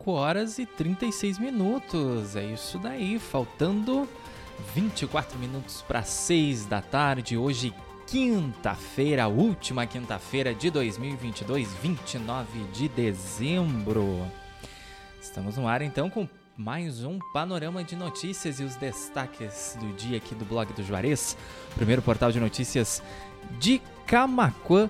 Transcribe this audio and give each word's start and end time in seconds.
5 0.00 0.12
horas 0.12 0.58
e 0.58 0.64
36 0.64 1.38
minutos. 1.38 2.34
É 2.34 2.42
isso 2.44 2.78
daí, 2.78 3.18
faltando 3.18 4.08
24 4.74 5.38
minutos 5.38 5.82
para 5.82 6.02
6 6.02 6.64
da 6.64 6.80
tarde. 6.80 7.36
Hoje, 7.36 7.74
quinta-feira, 8.06 9.28
última 9.28 9.86
quinta-feira 9.86 10.54
de 10.54 10.70
2022, 10.70 11.74
29 11.82 12.64
de 12.72 12.88
dezembro. 12.88 14.26
Estamos 15.20 15.58
no 15.58 15.68
ar 15.68 15.82
então 15.82 16.08
com 16.08 16.26
mais 16.56 17.04
um 17.04 17.18
panorama 17.34 17.84
de 17.84 17.94
notícias 17.94 18.58
e 18.58 18.64
os 18.64 18.76
destaques 18.76 19.76
do 19.78 19.92
dia 19.94 20.16
aqui 20.16 20.34
do 20.34 20.46
blog 20.46 20.72
do 20.72 20.82
Juarez, 20.82 21.36
primeiro 21.74 22.00
portal 22.00 22.32
de 22.32 22.40
notícias 22.40 23.02
de 23.58 23.82
Camaquã 24.06 24.88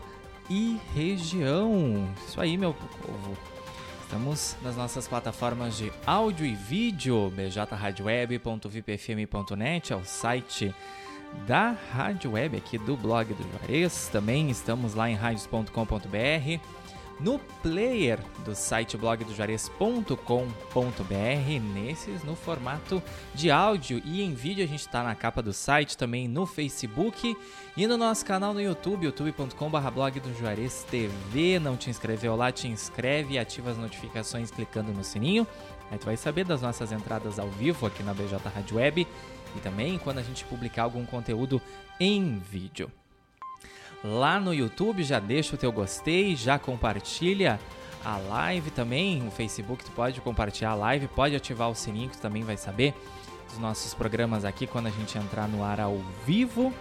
e 0.49 0.79
região. 0.95 2.09
Isso 2.29 2.41
aí, 2.41 2.57
meu 2.57 2.73
povo. 2.73 3.50
Estamos 4.11 4.57
nas 4.61 4.77
nossas 4.77 5.07
plataformas 5.07 5.79
de 5.79 5.93
áudio 6.05 6.45
e 6.45 6.53
vídeo, 6.53 7.31
bjradioweb.vipfm.net, 7.31 9.93
é 9.93 9.97
o 9.97 10.05
site 10.05 10.75
da 11.47 11.77
Rádio 11.93 12.33
Web 12.33 12.57
aqui 12.57 12.77
do 12.77 12.97
blog 12.97 13.33
do 13.33 13.49
Juarez. 13.53 14.09
Também 14.09 14.51
estamos 14.51 14.95
lá 14.95 15.09
em 15.09 15.15
radios.com.br 15.15 15.71
no 17.23 17.39
player 17.63 18.19
do 18.45 18.55
site 18.55 18.97
blogdojuarez.com.br, 18.97 21.75
nesses 21.75 22.25
no 22.25 22.35
formato 22.35 23.03
de 23.35 23.51
áudio 23.51 24.01
e 24.05 24.23
em 24.23 24.35
vídeo 24.35 24.65
a 24.65 24.67
gente 24.67 24.81
está 24.81 25.03
na 25.03 25.15
capa 25.15 25.43
do 25.43 25.53
site, 25.53 25.97
também 25.97 26.27
no 26.27 26.47
Facebook 26.47 27.37
e 27.77 27.87
no 27.87 27.97
nosso 27.97 28.25
canal 28.25 28.55
no 28.55 28.61
YouTube, 28.61 29.05
youtube.com.br 29.05 29.91
blog 29.93 30.21
do 30.21 30.35
Juarez 30.39 30.85
TV. 30.91 31.59
Não 31.59 31.77
te 31.77 31.91
inscreveu 31.91 32.37
lá, 32.37 32.51
te 32.51 32.69
inscreve 32.69 33.35
e 33.35 33.39
ativa 33.39 33.71
as 33.71 33.79
notificações 33.79 34.51
clicando 34.51 34.93
no 34.93 35.05
sininho. 35.05 35.47
Aí 35.91 35.99
tu 35.99 36.07
vai 36.07 36.17
saber 36.17 36.45
das 36.45 36.63
nossas 36.63 36.93
entradas 36.93 37.39
ao 37.39 37.49
vivo 37.49 37.87
aqui 37.87 38.03
na 38.03 38.15
BJ 38.15 38.39
Rádio 38.55 38.77
Web 38.77 39.07
e 39.57 39.61
também 39.61 39.99
quando 39.99 40.19
a 40.19 40.23
gente 40.23 40.45
publicar 40.45 40.85
algum 40.85 41.05
conteúdo 41.05 41.61
em 41.99 42.39
vídeo 42.39 42.91
lá 44.05 44.41
no 44.41 44.53
YouTube, 44.55 45.03
já 45.03 45.19
deixa 45.19 45.55
o 45.55 45.59
teu 45.59 45.71
gostei, 45.71 46.35
já 46.35 46.59
compartilha 46.59 47.61
a 48.05 48.17
live 48.17 48.71
também, 48.71 49.27
o 49.27 49.31
Facebook 49.31 49.85
tu 49.85 49.91
pode 49.93 50.21
compartilhar 50.21 50.71
a 50.71 50.75
live, 50.75 51.07
pode 51.09 51.37
ativar 51.37 51.71
o 51.71 51.75
sininho 51.75 52.09
que 52.09 52.17
tu 52.17 52.21
também 52.23 52.43
vai 52.43 52.57
saber 52.57 52.95
dos 53.49 53.59
nossos 53.59 53.93
programas 53.95 54.45
aqui 54.45 54.67
quando 54.67 54.87
a 54.87 54.91
gente 54.91 55.19
entrar 55.19 55.49
no 55.49 55.63
ar 55.63 55.81
ao 55.81 55.99
vivo. 56.27 56.73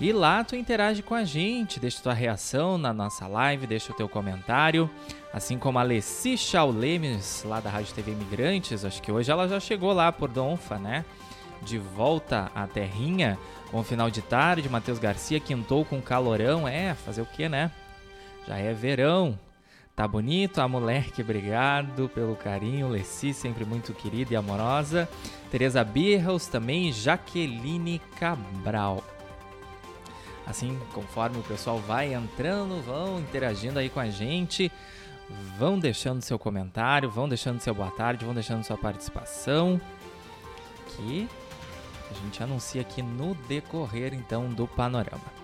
E 0.00 0.12
lá 0.12 0.42
tu 0.42 0.56
interage 0.56 1.02
com 1.02 1.14
a 1.14 1.24
gente, 1.24 1.78
deixa 1.78 2.02
tua 2.02 2.14
reação 2.14 2.78
na 2.78 2.90
nossa 2.90 3.26
live, 3.26 3.66
deixa 3.66 3.92
o 3.92 3.94
teu 3.94 4.08
comentário, 4.08 4.88
assim 5.30 5.58
como 5.58 5.78
a 5.78 5.82
Leci 5.82 6.38
Chaulemes, 6.38 7.44
lá 7.46 7.60
da 7.60 7.68
Rádio 7.68 7.94
TV 7.94 8.12
Imigrantes, 8.12 8.82
acho 8.82 9.02
que 9.02 9.12
hoje 9.12 9.30
ela 9.30 9.46
já 9.46 9.60
chegou 9.60 9.92
lá 9.92 10.10
por 10.10 10.30
Donfa, 10.30 10.78
né? 10.78 11.04
De 11.62 11.78
volta 11.78 12.50
à 12.54 12.66
terrinha, 12.66 13.38
Bom 13.72 13.84
final 13.84 14.10
de 14.10 14.20
tarde, 14.20 14.68
Matheus 14.68 14.98
Garcia 14.98 15.38
quintou 15.38 15.84
com 15.84 16.02
calorão. 16.02 16.66
É, 16.66 16.92
fazer 16.92 17.22
o 17.22 17.26
que, 17.26 17.48
né? 17.48 17.70
Já 18.46 18.56
é 18.56 18.72
verão. 18.72 19.38
Tá 19.94 20.08
bonito, 20.08 20.60
a 20.60 20.66
moleque, 20.66 21.22
obrigado 21.22 22.08
pelo 22.08 22.34
carinho. 22.34 22.88
Leci, 22.88 23.32
sempre 23.32 23.64
muito 23.64 23.94
querida 23.94 24.32
e 24.34 24.36
amorosa. 24.36 25.08
Tereza 25.52 25.84
Birros 25.84 26.48
também, 26.48 26.92
Jaqueline 26.92 28.00
Cabral. 28.18 29.04
Assim, 30.44 30.76
conforme 30.92 31.38
o 31.38 31.42
pessoal 31.42 31.78
vai 31.78 32.12
entrando, 32.12 32.82
vão 32.82 33.20
interagindo 33.20 33.78
aí 33.78 33.88
com 33.88 34.00
a 34.00 34.10
gente, 34.10 34.72
vão 35.56 35.78
deixando 35.78 36.22
seu 36.22 36.40
comentário, 36.40 37.08
vão 37.08 37.28
deixando 37.28 37.60
seu 37.60 37.72
boa 37.72 37.90
tarde, 37.92 38.24
vão 38.24 38.34
deixando 38.34 38.64
sua 38.64 38.76
participação. 38.76 39.80
Que 40.88 41.28
a 42.10 42.14
gente 42.14 42.42
anuncia 42.42 42.80
aqui 42.80 43.02
no 43.02 43.34
decorrer 43.46 44.12
então 44.14 44.48
do 44.48 44.66
panorama. 44.66 45.40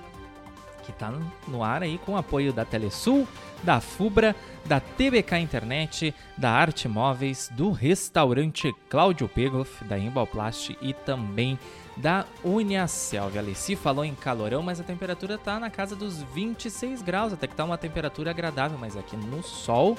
Que 0.82 0.90
está 0.92 1.12
no 1.48 1.64
ar 1.64 1.82
aí 1.82 1.98
com 1.98 2.16
apoio 2.16 2.52
da 2.52 2.64
Telesul, 2.64 3.26
da 3.62 3.80
Fubra, 3.80 4.36
da 4.64 4.78
TBK 4.78 5.38
Internet, 5.38 6.14
da 6.38 6.50
Arte 6.50 6.86
Móveis, 6.88 7.50
do 7.52 7.72
restaurante 7.72 8.72
Cláudio 8.88 9.28
Pegloff, 9.28 9.84
da 9.84 9.98
Embalplast 9.98 10.76
e 10.80 10.92
também 10.92 11.58
da 11.96 12.24
Uniaselv. 12.44 13.36
A 13.36 13.40
Alice 13.40 13.74
falou 13.74 14.04
em 14.04 14.14
calorão, 14.14 14.62
mas 14.62 14.78
a 14.78 14.84
temperatura 14.84 15.34
está 15.34 15.58
na 15.58 15.70
casa 15.70 15.96
dos 15.96 16.22
26 16.22 17.02
graus, 17.02 17.32
até 17.32 17.46
que 17.46 17.54
está 17.54 17.64
uma 17.64 17.78
temperatura 17.78 18.30
agradável, 18.30 18.78
mas 18.78 18.96
aqui 18.96 19.16
no 19.16 19.42
sol 19.42 19.98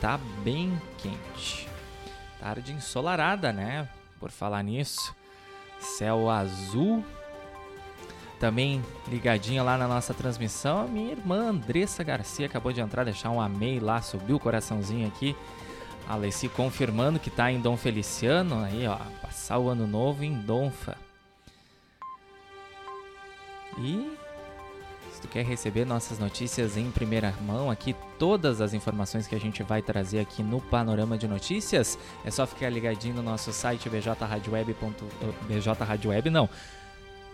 tá 0.00 0.18
bem 0.42 0.80
quente. 0.98 1.68
Tarde 2.40 2.72
ensolarada, 2.72 3.52
né? 3.52 3.88
Por 4.18 4.30
falar 4.30 4.62
nisso, 4.62 5.14
céu 5.80 6.30
azul. 6.30 7.04
Também 8.38 8.82
ligadinha 9.06 9.62
lá 9.62 9.76
na 9.76 9.86
nossa 9.86 10.14
transmissão, 10.14 10.82
a 10.82 10.86
minha 10.86 11.12
irmã 11.12 11.50
Andressa 11.50 12.02
Garcia 12.02 12.46
acabou 12.46 12.72
de 12.72 12.80
entrar, 12.80 13.04
deixar 13.04 13.30
um 13.30 13.40
amei 13.40 13.78
lá, 13.78 14.00
subiu 14.00 14.36
o 14.36 14.40
coraçãozinho 14.40 15.06
aqui. 15.06 15.36
A 16.08 16.14
Alessi 16.14 16.48
confirmando 16.48 17.18
que 17.18 17.30
tá 17.30 17.52
em 17.52 17.60
Dom 17.60 17.76
Feliciano, 17.76 18.64
aí 18.64 18.86
ó, 18.86 18.96
passar 19.20 19.58
o 19.58 19.68
ano 19.68 19.86
novo 19.86 20.24
em 20.24 20.32
Donfa. 20.32 20.96
E 23.78 24.18
se 25.20 25.20
tu 25.20 25.28
quer 25.28 25.44
receber 25.44 25.84
nossas 25.84 26.18
notícias 26.18 26.78
em 26.78 26.90
primeira 26.90 27.34
mão, 27.42 27.70
aqui 27.70 27.94
todas 28.18 28.62
as 28.62 28.72
informações 28.72 29.26
que 29.26 29.34
a 29.34 29.40
gente 29.40 29.62
vai 29.62 29.82
trazer 29.82 30.18
aqui 30.18 30.42
no 30.42 30.62
Panorama 30.62 31.18
de 31.18 31.28
Notícias, 31.28 31.98
é 32.24 32.30
só 32.30 32.46
ficar 32.46 32.70
ligadinho 32.70 33.16
no 33.16 33.22
nosso 33.22 33.52
site 33.52 33.90
bjradioweb. 33.90 34.74
bjradioweb 35.46 36.30
não, 36.30 36.48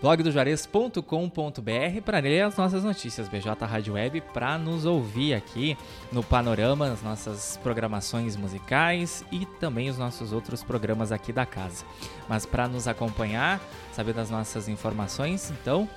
blogdojuarez.com.br 0.02 2.02
para 2.04 2.18
ler 2.18 2.42
as 2.42 2.56
nossas 2.56 2.82
notícias, 2.82 3.28
BJ 3.28 3.64
Rádio 3.64 3.94
Web, 3.94 4.20
para 4.34 4.58
nos 4.58 4.84
ouvir 4.84 5.34
aqui 5.34 5.78
no 6.10 6.24
Panorama, 6.24 6.88
as 6.88 7.02
nossas 7.02 7.56
programações 7.62 8.36
musicais 8.36 9.24
e 9.30 9.46
também 9.60 9.88
os 9.88 9.96
nossos 9.96 10.32
outros 10.32 10.64
programas 10.64 11.12
aqui 11.12 11.32
da 11.32 11.46
casa. 11.46 11.84
Mas 12.28 12.44
para 12.44 12.66
nos 12.66 12.88
acompanhar, 12.88 13.60
saber 13.92 14.12
das 14.12 14.28
nossas 14.28 14.68
informações, 14.68 15.50
então 15.50 15.88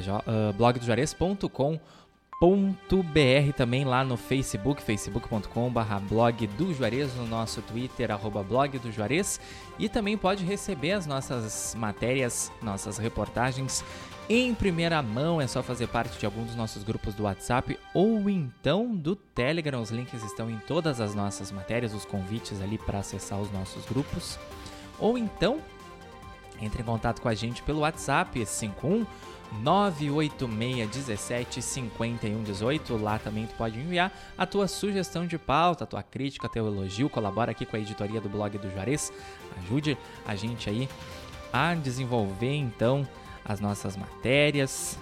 uh, 0.00 0.52
blogdojuarez.com.br 0.54 3.52
também 3.56 3.84
lá 3.84 4.04
no 4.04 4.16
Facebook, 4.16 4.82
facebook.com.br 4.82 6.00
blog 6.08 6.46
do 6.48 6.74
Juarez, 6.74 7.14
no 7.16 7.26
nosso 7.26 7.62
Twitter, 7.62 8.10
arroba 8.10 8.42
blog 8.42 8.78
do 8.78 8.90
Juarez, 8.90 9.40
e 9.78 9.88
também 9.88 10.16
pode 10.16 10.44
receber 10.44 10.92
as 10.92 11.06
nossas 11.06 11.74
matérias, 11.78 12.50
nossas 12.62 12.98
reportagens 12.98 13.84
em 14.28 14.54
primeira 14.54 15.02
mão, 15.02 15.38
é 15.38 15.46
só 15.46 15.62
fazer 15.62 15.86
parte 15.86 16.18
de 16.18 16.24
algum 16.24 16.44
dos 16.44 16.56
nossos 16.56 16.82
grupos 16.82 17.14
do 17.14 17.24
WhatsApp 17.24 17.78
ou 17.92 18.30
então 18.30 18.96
do 18.96 19.14
Telegram. 19.14 19.82
Os 19.82 19.90
links 19.90 20.22
estão 20.22 20.48
em 20.48 20.56
todas 20.66 20.98
as 20.98 21.14
nossas 21.14 21.52
matérias, 21.52 21.92
os 21.92 22.06
convites 22.06 22.62
ali 22.62 22.78
para 22.78 23.00
acessar 23.00 23.38
os 23.38 23.52
nossos 23.52 23.84
grupos. 23.84 24.38
Ou 24.98 25.18
então, 25.18 25.58
entre 26.58 26.80
em 26.80 26.84
contato 26.84 27.20
com 27.20 27.28
a 27.28 27.34
gente 27.34 27.62
pelo 27.62 27.80
WhatsApp 27.80 28.46
51 28.46 29.04
98617 29.62 31.62
5118. 31.62 32.96
Lá 32.96 33.18
também 33.18 33.46
tu 33.46 33.54
pode 33.54 33.78
enviar 33.78 34.12
a 34.36 34.44
tua 34.46 34.66
sugestão 34.68 35.26
de 35.26 35.38
pauta, 35.38 35.84
a 35.84 35.86
tua 35.86 36.02
crítica, 36.02 36.48
teu 36.48 36.66
elogio. 36.66 37.10
Colabora 37.10 37.52
aqui 37.52 37.64
com 37.64 37.76
a 37.76 37.80
editoria 37.80 38.20
do 38.20 38.28
blog 38.28 38.58
do 38.58 38.70
Juarez. 38.70 39.12
Ajude 39.58 39.96
a 40.26 40.34
gente 40.34 40.68
aí 40.68 40.88
a 41.52 41.74
desenvolver 41.74 42.54
então 42.54 43.06
as 43.44 43.60
nossas 43.60 43.96
matérias. 43.96 44.98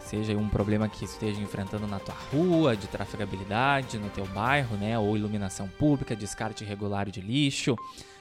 Seja 0.00 0.36
um 0.36 0.48
problema 0.48 0.88
que 0.88 1.04
esteja 1.04 1.40
enfrentando 1.40 1.86
na 1.86 1.98
tua 1.98 2.14
rua, 2.32 2.74
de 2.74 2.86
trafegabilidade, 2.86 3.98
no 3.98 4.08
teu 4.08 4.24
bairro, 4.26 4.76
né? 4.76 4.98
Ou 4.98 5.16
iluminação 5.16 5.68
pública, 5.68 6.16
descarte 6.16 6.64
irregular 6.64 7.10
de 7.10 7.20
lixo. 7.20 7.76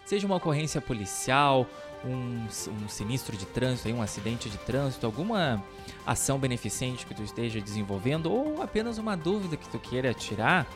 Seja 0.06 0.25
uma 0.25 0.36
ocorrência 0.36 0.81
policial, 0.81 1.66
um, 2.06 2.46
um 2.46 2.90
sinistro 2.90 3.36
de 3.36 3.46
trânsito, 3.46 3.90
um 3.90 4.02
acidente 4.02 4.50
de 4.50 4.58
trânsito, 4.60 5.06
alguma 5.06 5.64
ação 6.06 6.38
beneficente 6.38 7.06
que 7.06 7.14
tu 7.14 7.24
esteja 7.24 7.60
desenvolvendo 7.60 8.32
ou 8.32 8.62
apenas 8.62 8.98
uma 8.98 9.16
dúvida 9.16 9.58
que 9.58 9.70
tu 9.70 9.80
queira 9.80 10.14
tirar, 10.14 10.68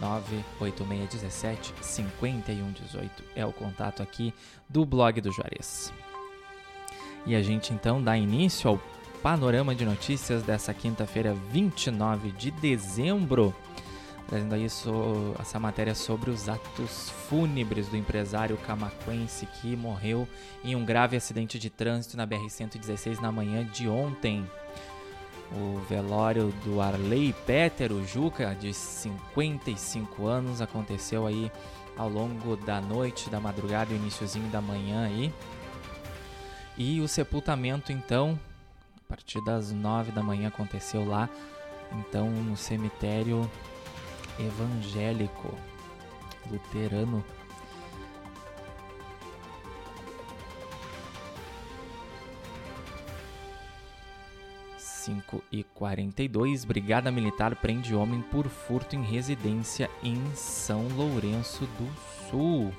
98617 0.00 1.72
5118 1.80 3.24
é 3.34 3.46
o 3.46 3.52
contato 3.52 4.02
aqui 4.02 4.34
do 4.68 4.84
blog 4.84 5.20
do 5.20 5.32
Juarez. 5.32 5.92
E 7.24 7.34
a 7.34 7.42
gente 7.42 7.72
então 7.72 8.02
dá 8.02 8.16
início 8.16 8.70
ao 8.70 8.80
panorama 9.22 9.74
de 9.74 9.84
notícias 9.84 10.42
dessa 10.42 10.72
quinta-feira, 10.72 11.34
29 11.50 12.30
de 12.32 12.50
dezembro 12.50 13.54
trazendo 14.28 14.54
aí 14.54 14.68
so, 14.68 15.34
essa 15.38 15.58
matéria 15.58 15.94
sobre 15.94 16.30
os 16.30 16.48
atos 16.48 17.10
fúnebres 17.28 17.88
do 17.88 17.96
empresário 17.96 18.56
camaquense 18.58 19.46
que 19.46 19.76
morreu 19.76 20.28
em 20.64 20.74
um 20.74 20.84
grave 20.84 21.16
acidente 21.16 21.58
de 21.58 21.70
trânsito 21.70 22.16
na 22.16 22.26
BR-116 22.26 23.20
na 23.20 23.30
manhã 23.30 23.64
de 23.64 23.88
ontem. 23.88 24.44
O 25.52 25.78
velório 25.88 26.52
do 26.64 26.80
Arley 26.80 27.32
Pétero 27.46 28.04
Juca, 28.04 28.52
de 28.54 28.74
55 28.74 30.26
anos, 30.26 30.60
aconteceu 30.60 31.24
aí 31.24 31.52
ao 31.96 32.08
longo 32.08 32.56
da 32.56 32.80
noite, 32.80 33.30
da 33.30 33.38
madrugada 33.38 33.92
e 33.92 33.96
iníciozinho 33.96 34.48
da 34.50 34.60
manhã 34.60 35.06
aí. 35.06 35.32
E 36.76 37.00
o 37.00 37.06
sepultamento, 37.06 37.92
então, 37.92 38.38
a 39.04 39.08
partir 39.08 39.42
das 39.44 39.70
nove 39.70 40.10
da 40.10 40.22
manhã 40.22 40.48
aconteceu 40.48 41.06
lá, 41.06 41.30
então 41.92 42.28
no 42.28 42.56
cemitério 42.56 43.48
evangélico 44.38 45.54
luterano. 46.50 47.24
Cinco 54.78 55.40
e 55.52 55.62
quarenta 55.62 56.20
e 56.22 56.28
dois, 56.28 56.64
Brigada 56.64 57.12
Militar 57.12 57.54
prende 57.54 57.94
homem 57.94 58.20
por 58.20 58.48
furto 58.48 58.96
em 58.96 59.02
residência 59.02 59.88
em 60.02 60.20
São 60.34 60.88
Lourenço 60.96 61.64
do 61.78 61.88
Sul. 62.28 62.72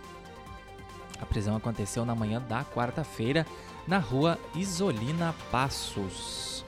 A 1.21 1.25
prisão 1.25 1.55
aconteceu 1.55 2.05
na 2.05 2.13
manhã 2.13 2.41
da 2.41 2.65
quarta-feira 2.65 3.45
na 3.87 3.97
rua 3.97 4.37
Isolina 4.53 5.33
Passos. 5.49 6.65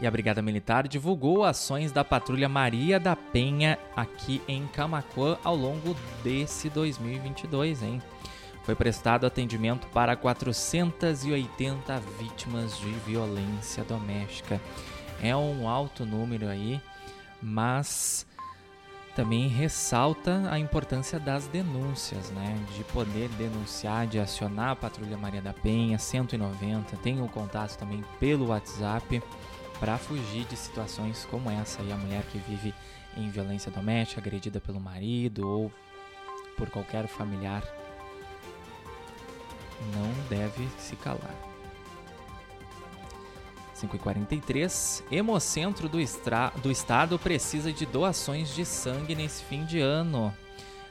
E 0.00 0.06
a 0.06 0.10
Brigada 0.10 0.40
Militar 0.40 0.86
divulgou 0.86 1.44
ações 1.44 1.90
da 1.90 2.04
Patrulha 2.04 2.48
Maria 2.48 3.00
da 3.00 3.16
Penha 3.16 3.78
aqui 3.96 4.40
em 4.46 4.66
Camacuã 4.68 5.36
ao 5.42 5.56
longo 5.56 5.96
desse 6.22 6.70
2022, 6.70 7.82
hein? 7.82 8.00
Foi 8.62 8.76
prestado 8.76 9.26
atendimento 9.26 9.88
para 9.88 10.14
480 10.14 12.00
vítimas 12.20 12.78
de 12.78 12.90
violência 12.90 13.82
doméstica. 13.82 14.60
É 15.20 15.34
um 15.34 15.68
alto 15.68 16.06
número 16.06 16.46
aí, 16.46 16.80
mas 17.42 18.24
também 19.16 19.48
ressalta 19.48 20.48
a 20.48 20.60
importância 20.60 21.18
das 21.18 21.48
denúncias, 21.48 22.30
né? 22.30 22.56
De 22.76 22.84
poder 22.84 23.28
denunciar, 23.30 24.06
de 24.06 24.20
acionar 24.20 24.70
a 24.70 24.76
Patrulha 24.76 25.16
Maria 25.16 25.42
da 25.42 25.52
Penha 25.52 25.98
190, 25.98 26.96
tem 26.98 27.20
o 27.20 27.26
contato 27.26 27.76
também 27.76 28.04
pelo 28.20 28.48
WhatsApp 28.48 29.20
para 29.78 29.98
fugir 29.98 30.44
de 30.44 30.56
situações 30.56 31.26
como 31.30 31.50
essa 31.50 31.82
e 31.82 31.92
a 31.92 31.96
mulher 31.96 32.22
que 32.24 32.38
vive 32.38 32.74
em 33.16 33.30
violência 33.30 33.70
doméstica, 33.70 34.20
agredida 34.20 34.60
pelo 34.60 34.80
marido 34.80 35.48
ou 35.48 35.72
por 36.56 36.68
qualquer 36.70 37.06
familiar 37.06 37.62
não 39.94 40.28
deve 40.28 40.68
se 40.78 40.96
calar. 40.96 41.34
5h43, 43.76 45.04
Hemocentro 45.10 45.88
do, 45.88 46.00
Estra 46.00 46.52
do 46.62 46.70
Estado 46.70 47.16
precisa 47.18 47.72
de 47.72 47.86
doações 47.86 48.52
de 48.54 48.64
sangue 48.64 49.14
nesse 49.14 49.44
fim 49.44 49.64
de 49.64 49.78
ano. 49.78 50.34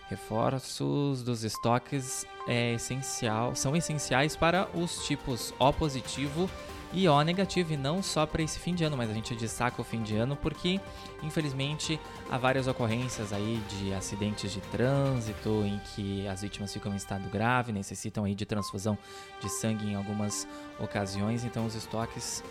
Reforços 0.10 1.22
dos 1.22 1.44
estoques 1.44 2.26
é 2.48 2.76
essencial, 2.76 3.54
são 3.56 3.76
essenciais 3.76 4.38
para 4.38 4.70
os 4.74 5.06
tipos 5.06 5.54
O 5.60 5.74
positivo 5.74 6.50
e 6.50 6.77
O 6.94 7.24
negativo, 7.24 7.74
e 7.74 7.78
não 7.78 8.02
só 8.02 8.26
para 8.26 8.42
esse 8.42 8.58
fim 8.60 8.74
de 8.74 8.84
ano, 8.84 8.98
mas 8.98 9.10
a 9.10 9.14
gente 9.14 9.36
destaca 9.36 9.82
o 9.82 9.84
fim 9.84 10.02
de 10.02 10.16
ano 10.16 10.36
porque, 10.36 10.80
infelizmente, 11.22 12.00
há 12.30 12.38
várias 12.38 12.66
ocorrências 12.66 13.34
aí 13.34 13.62
de 13.70 13.94
acidentes 13.94 14.52
de 14.52 14.62
trânsito 14.62 15.64
em 15.66 15.80
que 15.80 16.28
as 16.28 16.42
vítimas 16.42 16.74
ficam 16.74 16.94
em 16.94 16.96
estado 16.96 17.30
grave, 17.30 17.72
necessitam 17.72 18.24
aí 18.24 18.34
de 18.34 18.46
transfusão 18.46 18.98
de 19.42 19.50
sangue 19.50 19.86
em 19.86 19.96
algumas 19.96 20.48
ocasiões, 20.80 21.44
então 21.44 21.66
os 21.66 21.76
estoques 21.76 22.44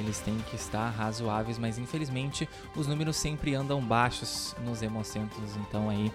eles 0.00 0.18
têm 0.20 0.36
que 0.50 0.56
estar 0.56 0.90
razoáveis, 0.90 1.58
mas 1.58 1.78
infelizmente 1.78 2.48
os 2.74 2.86
números 2.86 3.16
sempre 3.16 3.54
andam 3.54 3.80
baixos 3.80 4.54
nos 4.64 4.82
hemocentros, 4.82 5.56
então 5.56 5.88
aí 5.88 6.12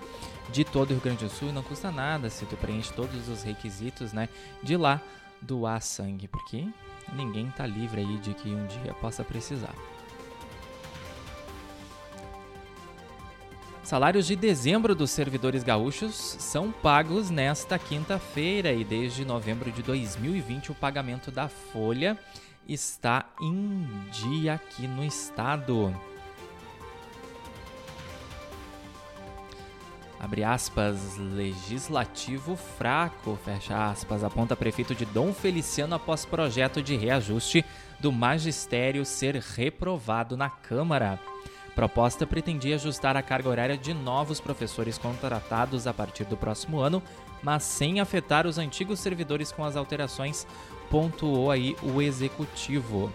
de 0.52 0.64
todo 0.64 0.90
o 0.90 0.94
Rio 0.94 1.02
Grande 1.02 1.26
do 1.26 1.32
Sul. 1.32 1.54
Não 1.54 1.64
custa 1.64 1.92
nada 1.92 2.30
se 2.30 2.46
tu 2.46 2.58
preenche 2.58 2.92
todos 2.94 3.30
os 3.30 3.44
requisitos, 3.44 4.12
né, 4.12 4.28
de 4.64 4.76
lá 4.76 5.02
doar 5.42 5.82
sangue, 5.82 6.28
porque 6.28 6.68
ninguém 7.16 7.50
tá 7.52 7.66
livre 7.66 8.02
aí 8.02 8.18
de 8.18 8.34
que 8.34 8.50
um 8.50 8.66
dia 8.68 8.94
possa 8.96 9.24
precisar. 9.24 9.74
Salários 13.84 14.28
de 14.28 14.36
dezembro 14.36 14.94
dos 14.94 15.10
servidores 15.10 15.64
gaúchos 15.64 16.14
são 16.14 16.72
pagos 16.72 17.32
nesta 17.32 17.80
quinta-feira 17.80 18.72
e 18.72 18.84
desde 18.84 19.26
novembro 19.26 19.72
de 19.72 19.82
2020 19.82 20.72
o 20.72 20.76
pagamento 20.76 21.32
da 21.32 21.50
folha 21.50 22.16
está 22.68 23.26
em 23.42 23.88
dia 24.12 24.54
aqui 24.54 24.88
no 24.88 25.04
estado. 25.04 25.92
Abre 30.20 30.44
aspas, 30.44 31.18
legislativo 31.18 32.58
fraco, 32.58 33.40
fecha 33.46 33.90
aspas, 33.90 34.22
aponta 34.22 34.54
prefeito 34.54 34.94
de 34.94 35.06
Dom 35.06 35.32
Feliciano 35.34 35.96
após 35.96 36.26
projeto 36.26 36.84
de 36.84 36.98
reajuste 36.98 37.64
do 38.02 38.12
magistério 38.12 39.06
ser 39.06 39.36
reprovado 39.36 40.36
na 40.36 40.50
Câmara. 40.50 41.18
Proposta 41.74 42.28
pretendia 42.28 42.76
ajustar 42.76 43.16
a 43.16 43.22
carga 43.22 43.48
horária 43.48 43.78
de 43.78 43.94
novos 43.94 44.42
professores 44.42 44.98
contratados 44.98 45.88
a 45.88 45.94
partir 45.94 46.26
do 46.26 46.36
próximo 46.36 46.80
ano, 46.80 47.02
mas 47.42 47.64
sem 47.64 48.02
afetar 48.02 48.46
os 48.46 48.58
antigos 48.58 49.00
servidores 49.00 49.54
com 49.54 49.64
as 49.64 49.78
alterações 49.78 50.46
pontuou 50.90 51.50
aí 51.50 51.78
o 51.82 52.02
executivo. 52.02 53.10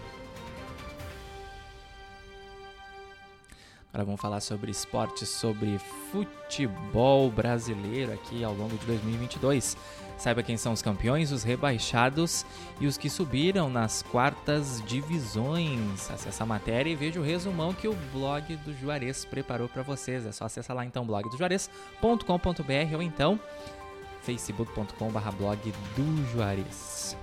Agora 3.95 4.07
vamos 4.07 4.19
falar 4.19 4.41
sobre 4.41 4.69
esportes, 4.71 5.29
sobre 5.29 5.79
futebol 6.11 7.31
brasileiro 7.31 8.11
aqui 8.11 8.43
ao 8.43 8.53
longo 8.53 8.77
de 8.77 8.85
2022. 8.87 9.77
Saiba 10.17 10.43
quem 10.43 10.57
são 10.57 10.73
os 10.73 10.81
campeões, 10.81 11.31
os 11.31 11.43
rebaixados 11.43 12.45
e 12.81 12.87
os 12.87 12.97
que 12.97 13.09
subiram 13.09 13.69
nas 13.69 14.03
quartas 14.03 14.83
divisões. 14.85 16.11
Acesse 16.11 16.43
a 16.43 16.45
matéria 16.45 16.89
e 16.89 16.95
veja 16.95 17.21
o 17.21 17.23
resumão 17.23 17.73
que 17.73 17.87
o 17.87 17.95
blog 18.11 18.57
do 18.57 18.73
Juarez 18.73 19.23
preparou 19.23 19.69
para 19.69 19.81
vocês. 19.81 20.25
É 20.25 20.31
só 20.33 20.43
acessar 20.43 20.75
lá 20.75 20.85
então 20.85 21.05
blogdojuarez.com.br 21.05 22.95
ou 22.95 23.01
então 23.01 23.39
facebook.com/blog 24.23 25.73
do 25.95 26.31
Juarez. 26.33 27.15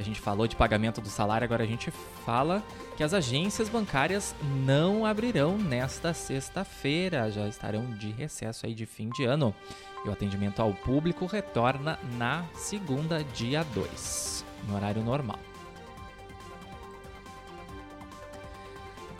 A 0.00 0.02
gente 0.02 0.18
falou 0.18 0.48
de 0.48 0.56
pagamento 0.56 0.98
do 0.98 1.10
salário, 1.10 1.44
agora 1.44 1.62
a 1.62 1.66
gente 1.66 1.90
fala 2.24 2.64
que 2.96 3.04
as 3.04 3.12
agências 3.12 3.68
bancárias 3.68 4.34
não 4.64 5.04
abrirão 5.04 5.58
nesta 5.58 6.14
sexta-feira, 6.14 7.30
já 7.30 7.46
estarão 7.46 7.84
de 7.90 8.10
recesso 8.10 8.64
aí 8.64 8.72
de 8.72 8.86
fim 8.86 9.10
de 9.10 9.24
ano. 9.24 9.54
E 10.02 10.08
o 10.08 10.12
atendimento 10.12 10.62
ao 10.62 10.72
público 10.72 11.26
retorna 11.26 11.98
na 12.16 12.46
segunda, 12.54 13.22
dia 13.22 13.62
2, 13.62 14.42
no 14.66 14.74
horário 14.74 15.04
normal. 15.04 15.38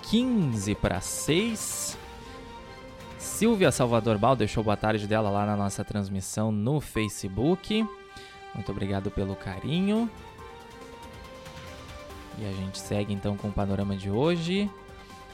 15 0.04 0.74
para 0.76 1.02
6. 1.02 1.98
Silvia 3.18 3.70
Salvador 3.70 4.16
Bal 4.16 4.34
deixou 4.34 4.64
boa 4.64 4.78
tarde 4.78 5.06
dela 5.06 5.28
lá 5.28 5.44
na 5.44 5.58
nossa 5.58 5.84
transmissão 5.84 6.50
no 6.50 6.80
Facebook. 6.80 7.86
Muito 8.54 8.72
obrigado 8.72 9.10
pelo 9.10 9.36
carinho. 9.36 10.10
E 12.38 12.46
a 12.46 12.52
gente 12.52 12.78
segue 12.78 13.12
então 13.12 13.36
com 13.36 13.48
o 13.48 13.52
panorama 13.52 13.96
de 13.96 14.10
hoje. 14.10 14.70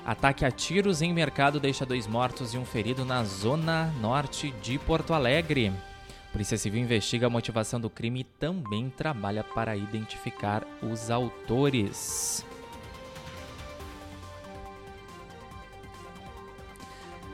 Ataque 0.05 0.45
a 0.45 0.51
tiros 0.51 1.03
em 1.03 1.13
mercado 1.13 1.59
deixa 1.59 1.85
dois 1.85 2.07
mortos 2.07 2.55
e 2.55 2.59
um 2.59 2.65
ferido 2.65 3.05
na 3.05 3.25
zona 3.25 3.93
norte 4.01 4.53
de 4.63 4.79
Porto 4.79 5.13
Alegre. 5.13 5.73
Polícia 6.33 6.57
Civil 6.57 6.83
investiga 6.83 7.27
a 7.27 7.31
motivação 7.31 7.81
do 7.81 7.91
crime 7.91 8.21
e 8.21 8.25
também 8.25 8.91
trabalha 8.91 9.43
para 9.43 9.77
identificar 9.77 10.65
os 10.83 11.11
autores. 11.11 12.45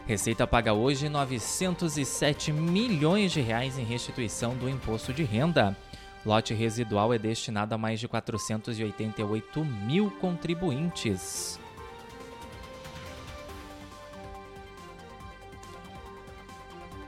Receita 0.06 0.46
paga 0.46 0.72
hoje 0.72 1.08
907 1.08 2.52
milhões 2.52 3.32
de 3.32 3.40
reais 3.40 3.78
em 3.78 3.84
restituição 3.84 4.54
do 4.56 4.68
imposto 4.68 5.12
de 5.12 5.22
renda. 5.22 5.76
Lote 6.24 6.54
residual 6.54 7.12
é 7.12 7.18
destinado 7.18 7.74
a 7.74 7.78
mais 7.78 7.98
de 7.98 8.06
488 8.06 9.64
mil 9.64 10.10
contribuintes. 10.20 11.58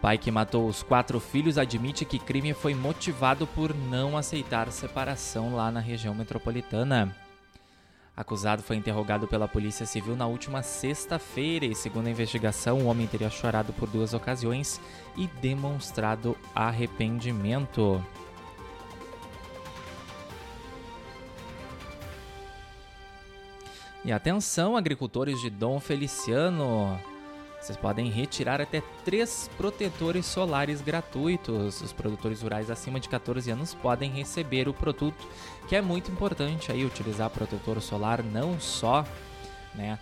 Pai 0.03 0.19
que 0.19 0.31
matou 0.31 0.69
os 0.69 0.83
quatro 0.83 1.19
filhos 1.19 1.57
admite 1.57 2.05
que 2.05 2.19
crime 2.19 2.53
foi 2.53 2.75
motivado 2.75 3.47
por 3.47 3.75
não 3.75 4.19
aceitar 4.19 4.71
separação 4.71 5.55
lá 5.55 5.71
na 5.71 5.81
região 5.81 6.15
metropolitana. 6.15 7.17
Acusado 8.17 8.63
foi 8.63 8.77
interrogado 8.77 9.27
pela 9.27 9.49
Polícia 9.49 9.87
Civil 9.87 10.15
na 10.15 10.27
última 10.27 10.63
sexta-feira 10.63 11.65
e, 11.65 11.75
segundo 11.75 12.09
a 12.09 12.11
investigação, 12.11 12.81
o 12.81 12.87
homem 12.87 13.07
teria 13.07 13.31
chorado 13.31 13.73
por 13.73 13.89
duas 13.89 14.13
ocasiões 14.13 14.81
e 15.17 15.27
demonstrado 15.41 16.37
arrependimento. 16.55 18.05
E 24.05 24.13
atenção, 24.13 24.77
agricultores 24.77 25.41
de 25.41 25.49
Dom 25.49 25.81
Feliciano. 25.81 27.01
vocês 27.59 27.75
podem 27.79 28.11
retirar 28.11 28.61
até 28.61 28.83
três 29.03 29.49
protetores 29.57 30.27
solares 30.27 30.83
gratuitos. 30.83 31.81
Os 31.81 31.91
produtores 31.91 32.43
rurais 32.43 32.71
acima 32.71 33.01
de 33.01 33.09
14 33.09 33.51
anos 33.51 33.73
podem 33.73 34.11
receber 34.11 34.69
o 34.69 34.75
produto, 34.75 35.27
que 35.67 35.75
é 35.75 35.81
muito 35.81 36.13
importante 36.13 36.71
aí 36.71 36.85
utilizar 36.85 37.31
protetor 37.31 37.81
solar 37.81 38.23
não 38.23 38.61
só, 38.61 39.07
né, 39.75 39.99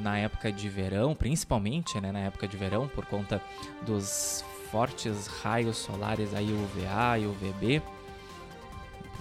na 0.00 0.18
época 0.18 0.50
de 0.50 0.68
verão, 0.68 1.14
principalmente, 1.14 2.00
né, 2.00 2.10
na 2.10 2.20
época 2.20 2.48
de 2.48 2.56
verão 2.56 2.88
por 2.88 3.06
conta 3.06 3.40
dos 3.82 4.44
fortes 4.72 5.28
raios 5.28 5.76
solares 5.76 6.34
aí 6.34 6.52
UVA 6.52 7.20
e 7.20 7.26
UVB 7.26 7.82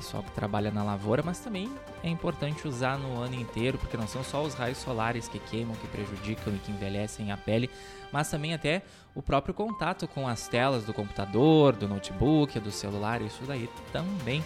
pessoal 0.04 0.22
que 0.22 0.32
trabalha 0.32 0.70
na 0.70 0.84
lavoura, 0.84 1.24
mas 1.24 1.40
também 1.40 1.74
é 2.04 2.10
importante 2.10 2.68
usar 2.68 3.00
no 3.00 3.22
ano 3.22 3.36
inteiro, 3.36 3.78
porque 3.78 3.96
não 3.96 4.06
são 4.06 4.22
só 4.22 4.44
os 4.44 4.54
raios 4.54 4.78
solares 4.78 5.30
que 5.30 5.40
queimam, 5.40 5.76
que 5.78 5.88
prejudicam 5.88 6.54
e 6.54 6.60
que 6.60 6.72
envelhecem 6.72 7.32
a 7.32 7.38
pele, 7.38 7.70
mas 8.12 8.30
também 8.30 8.54
até 8.54 8.84
o 9.16 9.22
próprio 9.22 9.54
contato 9.54 10.06
com 10.06 10.28
as 10.28 10.48
telas 10.50 10.84
do 10.84 10.94
computador, 10.94 11.74
do 11.74 11.88
notebook, 11.88 12.60
do 12.60 12.70
celular, 12.70 13.22
isso 13.22 13.44
daí 13.48 13.70
também 13.94 14.44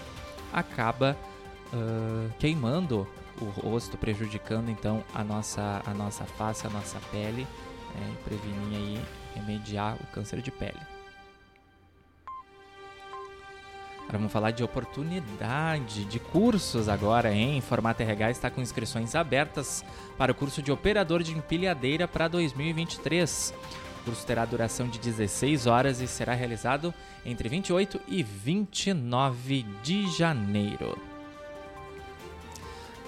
acaba 0.53 1.17
uh, 1.73 2.31
queimando 2.37 3.07
o 3.41 3.45
rosto, 3.45 3.97
prejudicando 3.97 4.69
então 4.69 5.03
a 5.13 5.23
nossa, 5.23 5.81
a 5.85 5.93
nossa 5.93 6.23
face, 6.23 6.67
a 6.67 6.69
nossa 6.69 6.99
pele, 7.11 7.47
né, 7.95 8.13
e 8.13 8.23
prevenir 8.23 8.77
aí, 8.77 9.01
remediar 9.33 9.95
o 9.95 10.05
câncer 10.13 10.39
de 10.39 10.51
pele. 10.51 10.96
Vamos 14.11 14.31
falar 14.31 14.51
de 14.51 14.63
oportunidade 14.63 16.05
de 16.05 16.19
cursos 16.19 16.87
agora, 16.87 17.33
hein? 17.33 17.61
Formato 17.61 18.01
RH 18.01 18.31
está 18.31 18.49
com 18.49 18.61
inscrições 18.61 19.15
abertas 19.15 19.83
para 20.17 20.31
o 20.31 20.35
curso 20.35 20.61
de 20.61 20.71
operador 20.71 21.21
de 21.23 21.33
empilhadeira 21.33 22.07
para 22.07 22.27
2023. 22.27 23.53
O 24.01 24.03
curso 24.05 24.25
terá 24.25 24.45
duração 24.45 24.87
de 24.87 24.99
16 24.99 25.67
horas 25.67 25.99
e 25.99 26.07
será 26.07 26.33
realizado 26.33 26.93
entre 27.25 27.49
28 27.49 27.99
e 28.07 28.23
29 28.23 29.65
de 29.83 30.09
janeiro. 30.11 30.97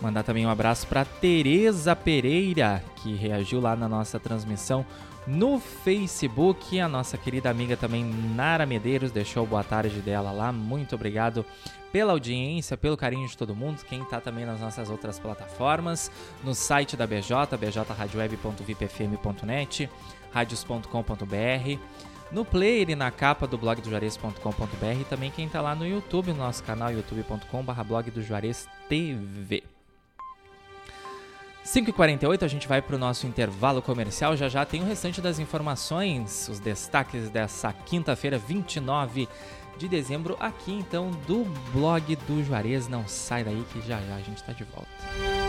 Mandar 0.01 0.23
também 0.23 0.45
um 0.45 0.49
abraço 0.49 0.87
para 0.87 1.03
Tereza 1.03 1.93
Pereira, 1.93 2.83
que 2.97 3.15
reagiu 3.15 3.59
lá 3.59 3.75
na 3.75 3.89
nossa 3.89 4.17
transmissão 4.17 4.85
no 5.27 5.59
Facebook. 5.59 6.79
A 6.79 6.87
nossa 6.87 7.17
querida 7.17 7.49
amiga 7.49 7.75
também, 7.75 8.03
Nara 8.03 8.65
Medeiros, 8.65 9.11
deixou 9.11 9.45
boa 9.45 9.63
tarde 9.63 10.01
dela 10.01 10.31
lá. 10.31 10.51
Muito 10.51 10.95
obrigado 10.95 11.45
pela 11.91 12.13
audiência, 12.13 12.77
pelo 12.77 12.95
carinho 12.97 13.27
de 13.27 13.37
todo 13.37 13.55
mundo. 13.55 13.83
Quem 13.87 14.01
está 14.01 14.19
também 14.21 14.45
nas 14.45 14.59
nossas 14.59 14.89
outras 14.89 15.19
plataformas, 15.19 16.11
no 16.43 16.55
site 16.55 16.95
da 16.95 17.07
BJ, 17.07 17.57
bjradioweb.vipfm.net, 17.57 19.89
radios.com.br, 20.31 21.79
no 22.31 22.45
player 22.45 22.91
e 22.91 22.95
na 22.95 23.11
capa 23.11 23.47
do 23.47 23.57
blog 23.57 23.81
do 23.81 23.89
Juarez.com.br, 23.89 25.03
também 25.09 25.31
quem 25.31 25.47
está 25.47 25.61
lá 25.61 25.73
no 25.73 25.87
YouTube, 25.87 26.31
no 26.31 26.37
nosso 26.37 26.63
canal 26.63 26.91
youtube.com.br 26.91 27.83
blog 27.83 28.11
do 28.11 28.21
Juarez 28.21 28.69
TV. 28.87 29.78
5h48 31.65 32.43
a 32.43 32.47
gente 32.47 32.67
vai 32.67 32.81
para 32.81 32.95
o 32.95 32.99
nosso 32.99 33.27
intervalo 33.27 33.81
comercial. 33.81 34.35
Já 34.35 34.49
já 34.49 34.65
tem 34.65 34.81
o 34.81 34.85
restante 34.85 35.21
das 35.21 35.39
informações, 35.39 36.47
os 36.49 36.59
destaques 36.59 37.29
dessa 37.29 37.71
quinta-feira, 37.73 38.37
29 38.37 39.27
de 39.77 39.87
dezembro, 39.87 40.35
aqui 40.39 40.73
então 40.73 41.11
do 41.25 41.45
blog 41.71 42.15
do 42.27 42.43
Juarez. 42.43 42.87
Não 42.87 43.07
sai 43.07 43.43
daí 43.43 43.63
que 43.71 43.81
já 43.81 43.99
já 44.01 44.15
a 44.15 44.21
gente 44.21 44.37
está 44.37 44.51
de 44.51 44.63
volta. 44.63 45.48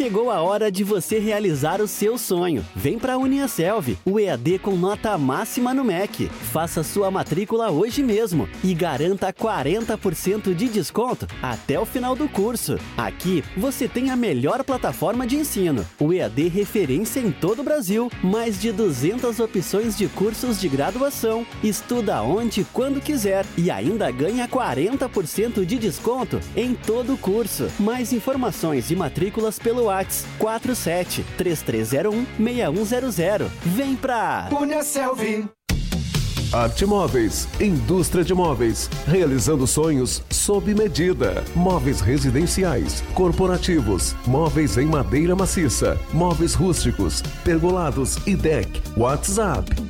Chegou 0.00 0.30
a 0.30 0.40
hora 0.40 0.72
de 0.72 0.82
você 0.82 1.18
realizar 1.18 1.78
o 1.82 1.86
seu 1.86 2.16
sonho. 2.16 2.64
Vem 2.74 2.98
para 2.98 3.12
a 3.12 3.18
Uniaselv, 3.18 3.98
o 4.02 4.18
EAD 4.18 4.60
com 4.60 4.74
nota 4.74 5.18
máxima 5.18 5.74
no 5.74 5.84
MEC. 5.84 6.26
Faça 6.26 6.82
sua 6.82 7.10
matrícula 7.10 7.70
hoje 7.70 8.02
mesmo 8.02 8.48
e 8.64 8.72
garanta 8.72 9.30
40% 9.30 10.54
de 10.54 10.70
desconto 10.70 11.26
até 11.42 11.78
o 11.78 11.84
final 11.84 12.16
do 12.16 12.26
curso. 12.30 12.78
Aqui 12.96 13.44
você 13.54 13.86
tem 13.86 14.08
a 14.08 14.16
melhor 14.16 14.64
plataforma 14.64 15.26
de 15.26 15.36
ensino, 15.36 15.86
o 16.00 16.14
EAD 16.14 16.48
referência 16.48 17.20
em 17.20 17.30
todo 17.30 17.60
o 17.60 17.64
Brasil, 17.64 18.10
mais 18.24 18.58
de 18.58 18.72
200 18.72 19.38
opções 19.38 19.98
de 19.98 20.08
cursos 20.08 20.58
de 20.58 20.66
graduação. 20.66 21.46
Estuda 21.62 22.22
onde 22.22 22.62
e 22.62 22.64
quando 22.64 23.02
quiser 23.02 23.44
e 23.54 23.70
ainda 23.70 24.10
ganha 24.10 24.48
40% 24.48 25.62
de 25.66 25.78
desconto 25.78 26.40
em 26.56 26.74
todo 26.74 27.12
o 27.12 27.18
curso. 27.18 27.70
Mais 27.78 28.14
informações 28.14 28.90
e 28.90 28.96
matrículas 28.96 29.58
pelo 29.58 29.89
Whats 29.90 30.24
47 30.38 31.24
3301 31.36 32.26
6100. 32.38 33.50
Vem 33.64 33.96
pra 33.96 34.46
Cunha 34.48 34.82
Selvi. 34.84 35.48
Arte 36.52 36.84
Móveis, 36.84 37.46
indústria 37.60 38.24
de 38.24 38.34
móveis, 38.34 38.90
realizando 39.06 39.68
sonhos 39.68 40.20
sob 40.30 40.74
medida. 40.74 41.44
Móveis 41.54 42.00
residenciais, 42.00 43.04
corporativos, 43.14 44.16
móveis 44.26 44.76
em 44.76 44.86
madeira 44.86 45.36
maciça, 45.36 45.96
móveis 46.12 46.54
rústicos, 46.54 47.22
pergolados 47.44 48.16
e 48.26 48.34
deck. 48.34 48.82
WhatsApp 48.96 49.89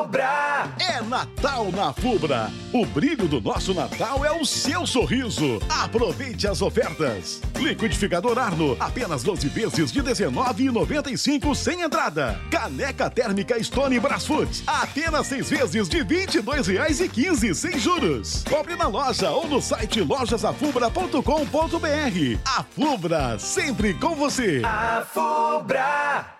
Fubra 0.00 0.72
é 0.78 1.02
Natal 1.02 1.70
na 1.70 1.92
Fubra. 1.92 2.50
O 2.72 2.86
brilho 2.86 3.28
do 3.28 3.38
nosso 3.38 3.74
Natal 3.74 4.24
é 4.24 4.32
o 4.32 4.46
seu 4.46 4.86
sorriso. 4.86 5.60
Aproveite 5.68 6.48
as 6.48 6.62
ofertas. 6.62 7.42
Liquidificador 7.56 8.38
Arno, 8.38 8.78
apenas 8.80 9.22
12 9.22 9.46
vezes 9.48 9.92
de 9.92 10.00
R$19,95 10.00 11.54
sem 11.54 11.82
entrada. 11.82 12.40
Caneca 12.50 13.10
térmica 13.10 13.62
Stone 13.62 14.00
Brasfoot, 14.00 14.64
apenas 14.66 15.26
6 15.26 15.50
vezes 15.50 15.86
de 15.86 15.98
R$22,15 15.98 17.52
sem 17.52 17.78
juros. 17.78 18.42
Compre 18.48 18.76
na 18.76 18.88
loja 18.88 19.30
ou 19.30 19.46
no 19.46 19.60
site 19.60 20.00
lojasafubra.com.br. 20.00 22.40
A 22.46 22.62
Fubra, 22.62 23.38
sempre 23.38 23.92
com 23.92 24.14
você. 24.14 24.62
A 24.64 25.04
Fubra. 25.04 26.39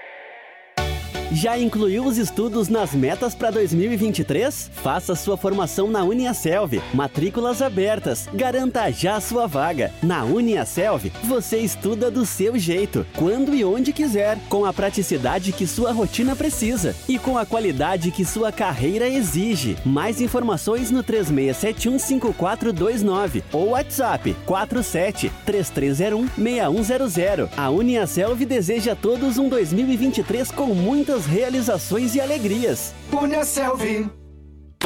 Já 1.33 1.57
incluiu 1.57 2.03
os 2.03 2.17
estudos 2.17 2.67
nas 2.67 2.93
metas 2.93 3.33
para 3.33 3.51
2023? 3.51 4.69
Faça 4.73 5.15
sua 5.15 5.37
formação 5.37 5.89
na 5.89 6.03
Uniaselv. 6.03 6.81
Matrículas 6.93 7.61
abertas. 7.61 8.27
Garanta 8.33 8.91
já 8.91 9.17
sua 9.21 9.47
vaga. 9.47 9.93
Na 10.03 10.25
Uniaselv, 10.25 11.09
você 11.23 11.59
estuda 11.59 12.11
do 12.11 12.25
seu 12.25 12.59
jeito, 12.59 13.05
quando 13.15 13.55
e 13.55 13.63
onde 13.63 13.93
quiser, 13.93 14.37
com 14.49 14.65
a 14.65 14.73
praticidade 14.73 15.53
que 15.53 15.65
sua 15.65 15.93
rotina 15.93 16.35
precisa 16.35 16.93
e 17.07 17.17
com 17.17 17.37
a 17.37 17.45
qualidade 17.45 18.11
que 18.11 18.25
sua 18.25 18.51
carreira 18.51 19.07
exige. 19.07 19.77
Mais 19.85 20.19
informações 20.19 20.91
no 20.91 21.01
36715429 21.01 23.41
ou 23.53 23.69
WhatsApp 23.69 24.35
47 24.45 25.31
3301 25.45 26.27
6100. 26.35 27.47
A 27.55 27.69
Uniaselv 27.69 28.45
deseja 28.45 28.91
a 28.91 28.97
todos 28.97 29.37
um 29.37 29.47
2023 29.47 30.51
com 30.51 30.75
muitas 30.75 31.20
realizações 31.25 32.15
e 32.15 32.21
alegrias. 32.21 32.93
Punha 33.09 33.43
Selvi. 33.43 34.20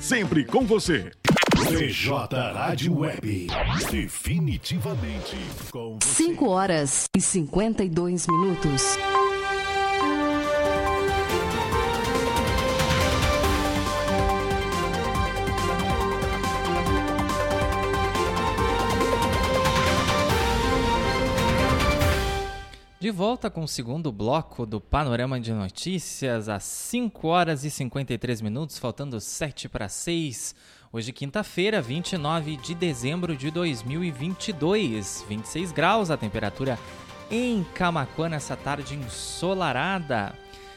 sempre 0.00 0.44
com 0.44 0.64
você. 0.64 1.10
PJ 1.66 2.52
Rádio 2.52 3.00
Web. 3.00 3.48
Definitivamente 3.90 5.36
com 5.70 5.98
5 6.02 6.48
horas 6.48 7.06
e 7.16 7.20
52 7.20 8.26
minutos. 8.26 8.96
De 23.08 23.12
volta 23.12 23.48
com 23.48 23.62
o 23.62 23.66
segundo 23.66 24.12
bloco 24.12 24.66
do 24.66 24.78
Panorama 24.78 25.40
de 25.40 25.50
Notícias, 25.50 26.46
às 26.46 26.62
5 26.64 27.26
horas 27.26 27.64
e 27.64 27.70
53 27.70 28.42
minutos, 28.42 28.76
faltando 28.76 29.18
7 29.18 29.66
para 29.66 29.88
6. 29.88 30.54
Hoje, 30.92 31.10
quinta-feira, 31.10 31.80
29 31.80 32.58
de 32.58 32.74
dezembro 32.74 33.34
de 33.34 33.50
2022. 33.50 35.24
26 35.26 35.72
graus 35.72 36.10
a 36.10 36.18
temperatura 36.18 36.78
em 37.30 37.64
Camacuã 37.74 38.28
nessa 38.28 38.54
tarde 38.54 38.94
ensolarada. 38.94 40.34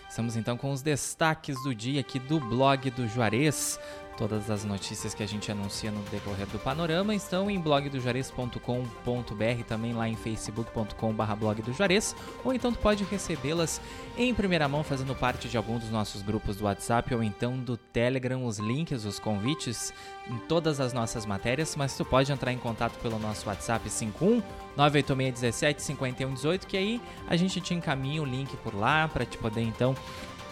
Estamos 0.10 0.38
então 0.38 0.56
com 0.56 0.72
os 0.72 0.82
destaques 0.82 1.62
do 1.64 1.76
dia 1.76 2.00
aqui 2.00 2.18
do 2.18 2.40
blog 2.40 2.90
do 2.92 3.10
Juarez. 3.10 3.78
Todas 4.22 4.52
as 4.52 4.64
notícias 4.64 5.16
que 5.16 5.24
a 5.24 5.28
gente 5.28 5.52
anuncia 5.52 5.90
no 5.90 6.00
decorrer 6.12 6.46
do 6.46 6.60
panorama 6.60 7.16
estão 7.16 7.50
em 7.50 7.60
blogdojuarez.com.br, 7.60 9.64
também 9.68 9.94
lá 9.94 10.08
em 10.08 10.16
facebook.com.br 10.16 11.36
blog 11.40 11.60
do 11.64 11.74
Juarez, 11.74 12.16
ou 12.46 12.54
então 12.54 12.72
tu 12.72 12.78
pode 12.78 13.04
recebê-las 13.06 13.82
em 14.16 14.32
primeira 14.32 14.68
mão 14.68 14.84
fazendo 14.84 15.16
parte 15.16 15.50
de 15.50 15.58
algum 15.58 15.80
dos 15.80 15.90
nossos 15.90 16.22
grupos 16.22 16.58
do 16.58 16.66
WhatsApp 16.66 17.16
ou 17.16 17.24
então 17.24 17.58
do 17.58 17.76
Telegram, 17.76 18.46
os 18.46 18.60
links, 18.60 19.06
os 19.06 19.18
convites 19.18 19.92
em 20.30 20.38
todas 20.38 20.80
as 20.80 20.94
nossas 20.94 21.26
matérias, 21.26 21.76
mas 21.76 21.98
tu 21.98 22.06
pode 22.06 22.32
entrar 22.32 22.54
em 22.54 22.60
contato 22.60 23.00
pelo 23.00 23.18
nosso 23.18 23.50
WhatsApp 23.50 23.90
51 23.90 24.44
98617 24.78 25.82
5118, 25.82 26.68
que 26.68 26.78
aí 26.78 27.02
a 27.28 27.36
gente 27.36 27.60
te 27.60 27.74
encaminha 27.74 28.22
o 28.22 28.26
link 28.26 28.56
por 28.58 28.76
lá 28.76 29.08
para 29.08 29.26
te 29.26 29.40
poder 29.40 29.62
então 29.62 29.96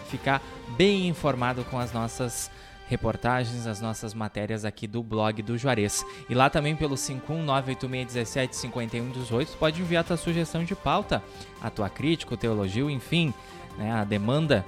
ficar 0.08 0.42
bem 0.76 1.06
informado 1.06 1.62
com 1.66 1.78
as 1.78 1.92
nossas 1.92 2.50
reportagens, 2.90 3.66
as 3.68 3.80
nossas 3.80 4.12
matérias 4.12 4.64
aqui 4.64 4.88
do 4.88 5.00
blog 5.00 5.40
do 5.42 5.56
Juarez. 5.56 6.04
E 6.28 6.34
lá 6.34 6.50
também 6.50 6.74
pelo 6.74 6.96
51986175118 6.96 9.50
pode 9.56 9.80
enviar 9.80 10.02
tua 10.02 10.16
sugestão 10.16 10.64
de 10.64 10.74
pauta, 10.74 11.22
a 11.62 11.70
tua 11.70 11.88
crítica, 11.88 12.34
o 12.34 12.36
teu 12.36 12.50
elogio, 12.50 12.90
enfim, 12.90 13.32
né, 13.78 13.92
a 13.92 14.02
demanda 14.02 14.66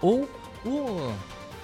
ou 0.00 0.26
o 0.64 1.14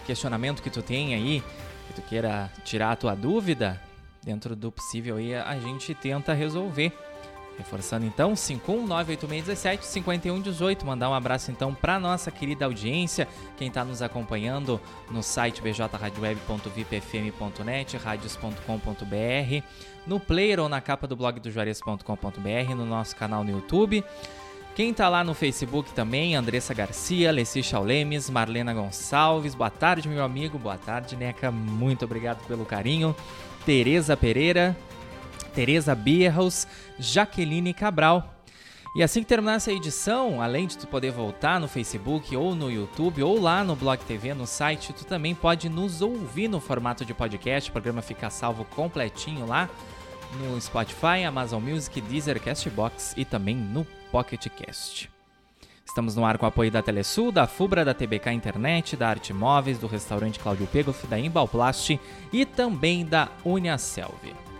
questionamento 0.07 0.62
que 0.62 0.68
tu 0.68 0.83
tem 0.83 1.14
aí, 1.14 1.42
que 1.88 1.94
tu 1.94 2.03
queira 2.03 2.53
tirar 2.62 2.92
a 2.92 2.96
tua 2.96 3.14
dúvida, 3.14 3.81
dentro 4.22 4.55
do 4.55 4.70
possível 4.70 5.16
aí 5.16 5.35
a 5.35 5.59
gente 5.59 5.94
tenta 5.94 6.35
resolver. 6.35 6.92
Reforçando 7.57 8.05
então, 8.05 8.35
51986175118. 8.35 10.85
Mandar 10.85 11.09
um 11.11 11.14
abraço 11.14 11.51
então 11.51 11.75
para 11.75 11.99
nossa 12.01 12.31
querida 12.31 12.64
audiência, 12.64 13.29
quem 13.57 13.69
está 13.69 13.85
nos 13.85 14.01
acompanhando 14.03 14.81
no 15.11 15.23
site 15.23 15.61
bjradioweb.vipfm.net, 15.62 17.97
radios.com.br, 17.97 19.64
no 20.07 20.19
player 20.19 20.59
ou 20.61 20.69
na 20.69 20.81
capa 20.81 21.07
do 21.07 21.14
blog 21.17 21.38
do 21.40 21.51
Juarez.com.br, 21.51 22.75
no 22.77 22.85
nosso 22.85 23.17
canal 23.17 23.45
no 23.45 23.51
YouTube. 23.51 24.05
Quem 24.75 24.90
está 24.90 25.09
lá 25.09 25.23
no 25.23 25.35
Facebook 25.35 25.93
também, 25.93 26.35
Andressa 26.35 26.75
Garcia, 26.75 27.31
Leci 27.31 27.62
Chaulemes, 27.62 28.29
Marlena 28.29 28.75
Gonçalves. 28.75 29.55
Boa 29.55 29.71
tarde, 29.71 30.09
meu 30.09 30.25
amigo. 30.25 30.59
Boa 30.59 30.77
tarde, 30.77 31.14
Neca. 31.14 31.53
Muito 31.53 32.05
obrigado 32.05 32.45
pelo 32.49 32.64
carinho. 32.64 33.14
Tereza 33.64 34.17
Pereira, 34.17 34.77
Tereza 35.55 35.95
Bierhaus, 35.95 36.67
Jaqueline 36.99 37.73
Cabral. 37.73 38.35
E 38.97 39.03
assim 39.03 39.21
que 39.21 39.27
terminar 39.27 39.55
essa 39.55 39.73
edição, 39.73 40.40
além 40.40 40.69
de 40.69 40.79
tu 40.79 40.87
poder 40.87 41.11
voltar 41.11 41.59
no 41.59 41.67
Facebook 41.67 42.37
ou 42.37 42.55
no 42.55 42.71
YouTube 42.71 43.23
ou 43.25 43.40
lá 43.40 43.64
no 43.64 43.75
Blog 43.75 43.99
TV, 44.05 44.35
no 44.35 44.47
site, 44.47 44.93
tu 44.93 45.05
também 45.05 45.35
pode 45.35 45.69
nos 45.69 46.01
ouvir 46.01 46.47
no 46.47 46.61
formato 46.61 47.05
de 47.05 47.12
podcast. 47.12 47.71
O 47.71 47.73
programa 47.73 48.03
fica 48.03 48.31
salvo 48.31 48.64
completinho 48.67 49.47
lá 49.47 49.69
no 50.38 50.61
Spotify, 50.61 51.25
Amazon 51.27 51.62
Music, 51.62 52.01
Deezer, 52.01 52.40
Castbox 52.40 53.14
e 53.17 53.25
também 53.25 53.57
no 53.57 53.85
Pocket 54.12 54.47
Cast. 54.49 55.11
Estamos 55.85 56.17
no 56.17 56.25
ar 56.25 56.38
com 56.38 56.47
o 56.47 56.49
apoio 56.49 56.71
da 56.71 56.83
Telesul, 56.83 57.31
da 57.31 57.47
Fubra, 57.47 57.85
da 57.85 57.95
TBK 57.95 58.31
Internet, 58.33 58.97
da 58.97 59.09
Arte 59.09 59.33
Móveis, 59.33 59.79
do 59.79 59.87
restaurante 59.87 60.38
Cláudio 60.38 60.67
Pegoff, 60.69 61.07
da 61.07 61.19
Embalplast 61.19 61.99
e 62.33 62.45
também 62.45 63.05
da 63.05 63.29
Uniaselv. 63.45 64.54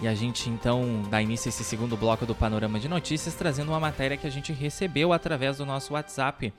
E 0.00 0.06
a 0.06 0.14
gente 0.14 0.48
então 0.50 1.02
dá 1.08 1.22
início 1.22 1.48
a 1.48 1.50
esse 1.50 1.64
segundo 1.64 1.96
bloco 1.96 2.26
do 2.26 2.34
Panorama 2.34 2.78
de 2.78 2.88
Notícias, 2.88 3.34
trazendo 3.34 3.72
uma 3.72 3.80
matéria 3.80 4.16
que 4.16 4.26
a 4.26 4.30
gente 4.30 4.52
recebeu 4.52 5.12
através 5.12 5.56
do 5.56 5.64
nosso 5.64 5.94
WhatsApp. 5.94 6.52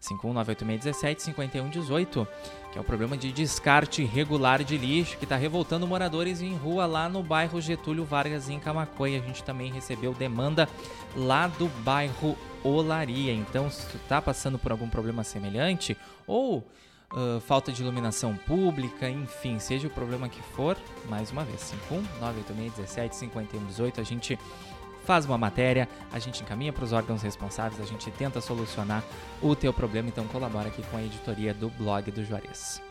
51986175118, 0.00 2.26
que 2.72 2.78
é 2.78 2.80
o 2.80 2.84
problema 2.84 3.16
de 3.16 3.32
descarte 3.32 4.02
irregular 4.02 4.62
de 4.62 4.78
lixo 4.78 5.18
que 5.18 5.24
está 5.24 5.34
revoltando 5.36 5.88
moradores 5.88 6.40
em 6.40 6.56
rua 6.56 6.86
lá 6.86 7.08
no 7.08 7.20
bairro 7.22 7.60
Getúlio 7.60 8.04
Vargas, 8.04 8.48
em 8.48 8.60
Camacoa. 8.60 9.10
E 9.10 9.16
a 9.16 9.20
gente 9.20 9.42
também 9.42 9.72
recebeu 9.72 10.14
demanda 10.14 10.68
lá 11.16 11.48
do 11.48 11.66
bairro 11.82 12.38
Olaria. 12.62 13.32
Então, 13.32 13.68
se 13.70 13.84
tu 13.88 13.96
está 13.96 14.22
passando 14.22 14.58
por 14.58 14.70
algum 14.70 14.88
problema 14.88 15.24
semelhante 15.24 15.96
ou 16.26 16.64
uh, 17.12 17.40
falta 17.40 17.72
de 17.72 17.82
iluminação 17.82 18.36
pública, 18.36 19.08
enfim, 19.08 19.58
seja 19.58 19.86
o 19.86 19.90
problema 19.90 20.28
que 20.28 20.42
for, 20.42 20.76
mais 21.08 21.30
uma 21.30 21.44
vez, 21.44 21.72
51986175118, 21.90 23.98
a 23.98 24.02
gente 24.02 24.38
faz 25.04 25.24
uma 25.24 25.38
matéria, 25.38 25.88
a 26.12 26.18
gente 26.18 26.42
encaminha 26.42 26.72
para 26.72 26.84
os 26.84 26.92
órgãos 26.92 27.22
responsáveis, 27.22 27.80
a 27.80 27.86
gente 27.86 28.10
tenta 28.10 28.40
solucionar 28.40 29.02
o 29.40 29.54
teu 29.56 29.72
problema, 29.72 30.08
então 30.08 30.26
colabora 30.26 30.68
aqui 30.68 30.82
com 30.82 30.96
a 30.96 31.02
editoria 31.02 31.54
do 31.54 31.70
blog 31.70 32.10
do 32.10 32.24
Juarez. 32.24 32.82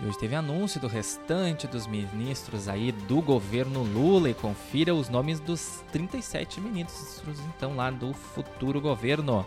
E 0.00 0.06
hoje 0.06 0.16
teve 0.16 0.36
anúncio 0.36 0.80
do 0.80 0.86
restante 0.86 1.66
dos 1.66 1.88
ministros 1.88 2.68
aí 2.68 2.92
do 2.92 3.20
governo 3.20 3.82
Lula 3.82 4.30
e 4.30 4.34
confira 4.34 4.94
os 4.94 5.08
nomes 5.08 5.40
dos 5.40 5.82
37 5.90 6.60
ministros 6.60 7.40
então 7.56 7.74
lá 7.74 7.90
do 7.90 8.12
futuro 8.12 8.80
governo. 8.80 9.44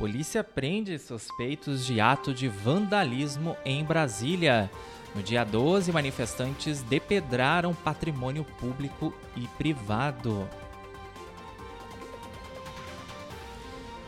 Polícia 0.00 0.42
prende 0.42 0.98
suspeitos 0.98 1.84
de 1.84 2.00
ato 2.00 2.32
de 2.32 2.48
vandalismo 2.48 3.54
em 3.66 3.84
Brasília. 3.84 4.70
No 5.14 5.22
dia 5.22 5.44
12, 5.44 5.92
manifestantes 5.92 6.80
depedraram 6.80 7.74
patrimônio 7.74 8.42
público 8.42 9.12
e 9.36 9.46
privado. 9.58 10.48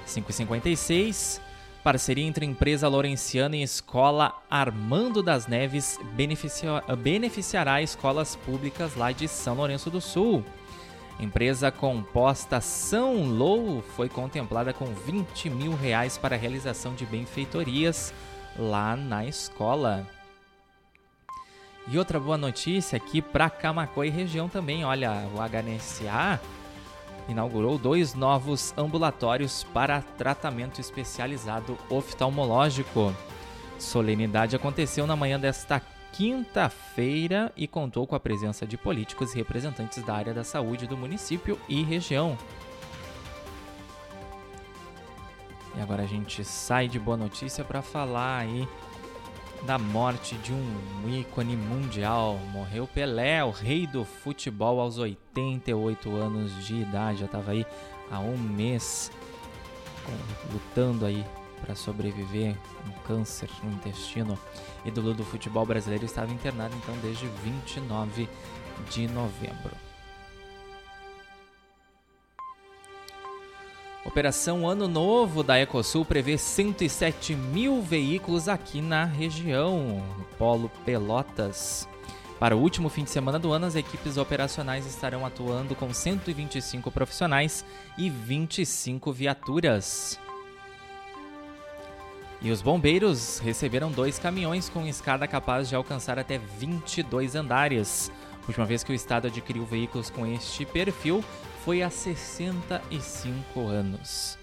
556. 0.07 1.43
Parceria 1.85 2.25
entre 2.25 2.47
empresa 2.47 2.89
Lorenciana 2.89 3.57
e 3.57 3.63
escola 3.63 4.43
Armando 4.49 5.23
das 5.23 5.47
Neves 5.47 6.01
beneficiará 6.97 7.83
escolas 7.83 8.35
públicas 8.35 8.95
lá 8.97 9.13
de 9.13 9.29
São 9.29 9.57
Lourenço 9.57 9.91
do 9.91 10.01
Sul. 10.01 10.43
Empresa 11.23 11.71
composta 11.71 12.61
São 12.61 13.23
Lou 13.23 13.81
foi 13.81 14.09
contemplada 14.09 14.73
com 14.73 14.87
20 14.87 15.51
mil 15.51 15.73
reais 15.73 16.19
para 16.19 16.35
a 16.35 16.39
realização 16.39 16.95
de 16.95 17.07
benfeitorias 17.07 18.13
lá 18.59 18.97
na 18.97 19.25
escola. 19.25 20.05
E 21.87 21.97
outra 21.97 22.19
boa 22.19 22.37
notícia 22.37 22.97
aqui 22.97 23.23
para 23.23 23.49
Camacô 23.49 24.03
e 24.03 24.11
região 24.11 24.49
também, 24.49 24.85
olha, 24.85 25.13
o 25.33 25.39
HNSA 25.39 26.41
inaugurou 27.29 27.79
dois 27.79 28.15
novos 28.15 28.75
ambulatórios 28.77 29.63
para 29.73 30.03
tratamento 30.03 30.81
especializado 30.81 31.79
oftalmológico. 31.89 33.15
Solenidade 33.79 34.57
aconteceu 34.57 35.07
na 35.07 35.15
manhã 35.15 35.39
desta 35.39 35.81
quinta-feira 36.13 37.53
e 37.57 37.67
contou 37.67 38.07
com 38.07 38.15
a 38.15 38.21
presença 38.21 38.67
de 38.67 38.77
políticos 38.77 39.33
e 39.33 39.39
representantes 39.39 40.03
da 40.05 40.15
área 40.15 40.35
da 40.35 40.45
saúde 40.45 40.87
do 40.87 40.97
município 40.97 41.59
e 41.69 41.83
região. 41.83 42.37
E 45.77 45.81
agora 45.81 46.03
a 46.03 46.07
gente 46.07 46.45
sai 46.45 46.87
de 46.87 46.99
boa 46.99 47.17
notícia 47.17 47.65
para 47.65 47.81
falar 47.81 48.39
aí 48.39 48.69
da 49.63 49.79
morte 49.79 50.37
de 50.37 50.53
um 50.53 51.09
ícone 51.09 51.57
mundial. 51.57 52.39
Morreu 52.53 52.87
Pelé, 52.87 53.43
o 53.43 53.51
rei 53.51 53.87
do 53.87 54.05
futebol, 54.05 54.81
aos 54.81 54.99
88 54.99 56.15
anos 56.15 56.67
de 56.67 56.83
idade. 56.83 57.21
Já 57.21 57.27
estava 57.27 57.53
aí 57.53 57.65
há 58.11 58.19
um 58.19 58.37
mês 58.37 59.11
lutando 60.53 61.07
aí 61.07 61.25
para 61.61 61.75
sobreviver 61.75 62.57
um 62.87 62.93
câncer 63.07 63.49
no 63.63 63.73
intestino. 63.73 64.39
Ídolo 64.85 65.15
do 65.15 65.25
futebol 65.25 65.65
brasileiro 65.65 66.05
estava 66.05 66.33
internado 66.33 66.75
então 66.77 66.95
desde 67.03 67.27
29 67.27 68.29
de 68.91 69.09
novembro. 69.09 69.77
Operação 74.05 74.69
Ano 74.69 74.89
Novo 74.89 75.45
da 75.45 75.61
Ecosul 75.61 76.05
prevê 76.05 76.37
107 76.37 77.37
mil 77.37 77.81
veículos 77.81 78.49
aqui 78.49 78.81
na 78.81 79.05
região, 79.05 80.03
no 80.19 80.25
Polo 80.37 80.69
Pelotas. 80.85 81.89
Para 82.41 82.57
o 82.57 82.61
último 82.61 82.89
fim 82.89 83.05
de 83.05 83.11
semana 83.11 83.39
do 83.39 83.53
ano, 83.53 83.67
as 83.67 83.77
equipes 83.77 84.17
operacionais 84.17 84.85
estarão 84.85 85.25
atuando 85.25 85.77
com 85.77 85.95
125 85.95 86.91
profissionais 86.91 87.65
e 87.97 88.11
25 88.11 89.13
viaturas. 89.13 90.19
E 92.43 92.51
os 92.51 92.61
bombeiros 92.61 93.39
receberam 93.39 93.91
dois 93.93 94.19
caminhões 94.19 94.69
com 94.69 94.85
escada 94.85 95.29
capaz 95.29 95.69
de 95.69 95.77
alcançar 95.77 96.19
até 96.19 96.39
22 96.39 97.37
andares. 97.37 98.11
Última 98.49 98.67
vez 98.67 98.83
que 98.83 98.91
o 98.91 98.95
estado 98.95 99.29
adquiriu 99.29 99.65
veículos 99.65 100.11
com 100.11 100.27
este 100.27 100.67
perfil 100.67 101.25
foi 101.65 101.83
há 101.83 101.89
65 101.89 103.61
anos. 103.61 104.37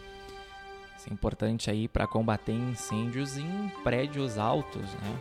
Isso 0.98 1.10
é 1.10 1.14
importante 1.14 1.70
aí 1.70 1.90
para 1.90 2.08
combater 2.08 2.54
incêndios 2.54 3.38
em 3.38 3.70
prédios 3.84 4.38
altos, 4.38 4.82
né? 4.94 5.20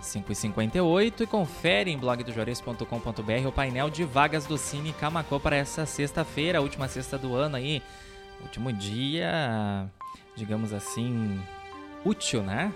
5h58 0.00 1.22
e 1.22 1.26
confere 1.26 1.90
em 1.90 1.98
blogdojores.com.br 1.98 3.48
o 3.48 3.52
painel 3.52 3.90
de 3.90 4.04
vagas 4.04 4.46
do 4.46 4.56
Cine 4.56 4.92
Camacô 4.92 5.40
para 5.40 5.56
essa 5.56 5.84
sexta-feira, 5.84 6.62
última 6.62 6.88
sexta 6.88 7.18
do 7.18 7.34
ano 7.34 7.56
aí. 7.56 7.82
Último 8.42 8.72
dia, 8.72 9.88
digamos 10.36 10.72
assim, 10.72 11.40
útil, 12.04 12.42
né? 12.42 12.72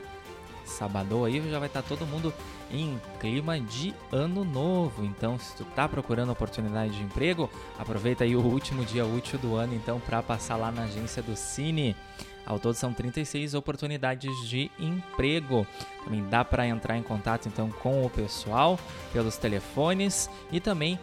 Sabadão 0.65 1.25
aí 1.25 1.41
já 1.51 1.59
vai 1.59 1.69
estar 1.69 1.83
tá 1.83 1.89
todo 1.89 2.07
mundo 2.07 2.33
em 2.71 3.01
clima 3.19 3.59
de 3.59 3.95
ano 4.13 4.45
novo. 4.45 5.05
Então, 5.05 5.39
se 5.39 5.57
tu 5.57 5.65
tá 5.65 5.89
procurando 5.89 6.31
oportunidade 6.31 6.97
de 6.97 7.03
emprego, 7.03 7.51
aproveita 7.79 8.25
aí 8.25 8.37
o 8.37 8.41
último 8.41 8.85
dia 8.85 9.07
útil 9.07 9.39
do 9.39 9.57
ano 9.57 9.75
então 9.75 9.99
para 9.99 10.23
passar 10.23 10.57
lá 10.57 10.71
na 10.71 10.83
agência 10.83 11.23
do 11.23 11.35
Cine. 11.35 11.97
Ao 12.45 12.59
todo 12.59 12.75
são 12.75 12.95
36 12.95 13.55
oportunidades 13.55 14.49
de 14.49 14.71
emprego. 14.79 15.67
Também 16.05 16.25
dá 16.29 16.45
para 16.45 16.67
entrar 16.67 16.97
em 16.97 17.03
contato 17.03 17.47
então 17.47 17.71
com 17.71 18.05
o 18.05 18.11
pessoal 18.11 18.79
pelos 19.13 19.37
telefones 19.37 20.31
e 20.51 20.59
também 20.59 20.99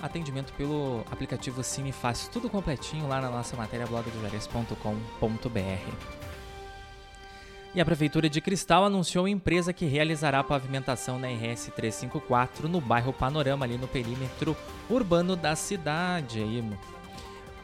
atendimento 0.00 0.52
pelo 0.54 1.04
aplicativo 1.10 1.62
Cine 1.62 1.92
Fácil, 1.92 2.30
tudo 2.30 2.48
completinho 2.48 3.06
lá 3.06 3.20
na 3.20 3.30
nossa 3.30 3.56
matéria 3.56 3.86
blogdojares.com.br. 3.86 6.20
E 7.72 7.80
a 7.80 7.84
Prefeitura 7.84 8.28
de 8.28 8.40
Cristal 8.40 8.84
anunciou 8.84 9.28
empresa 9.28 9.72
que 9.72 9.86
realizará 9.86 10.40
a 10.40 10.44
pavimentação 10.44 11.20
na 11.20 11.28
RS 11.28 11.70
354 11.76 12.68
no 12.68 12.80
bairro 12.80 13.12
Panorama, 13.12 13.64
ali 13.64 13.78
no 13.78 13.86
perímetro 13.86 14.56
urbano 14.88 15.36
da 15.36 15.54
cidade. 15.54 16.40
Aí, 16.40 16.64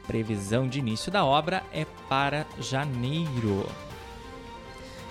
previsão 0.06 0.68
de 0.68 0.78
início 0.78 1.10
da 1.10 1.24
obra 1.24 1.64
é 1.72 1.84
para 2.08 2.46
janeiro. 2.60 3.68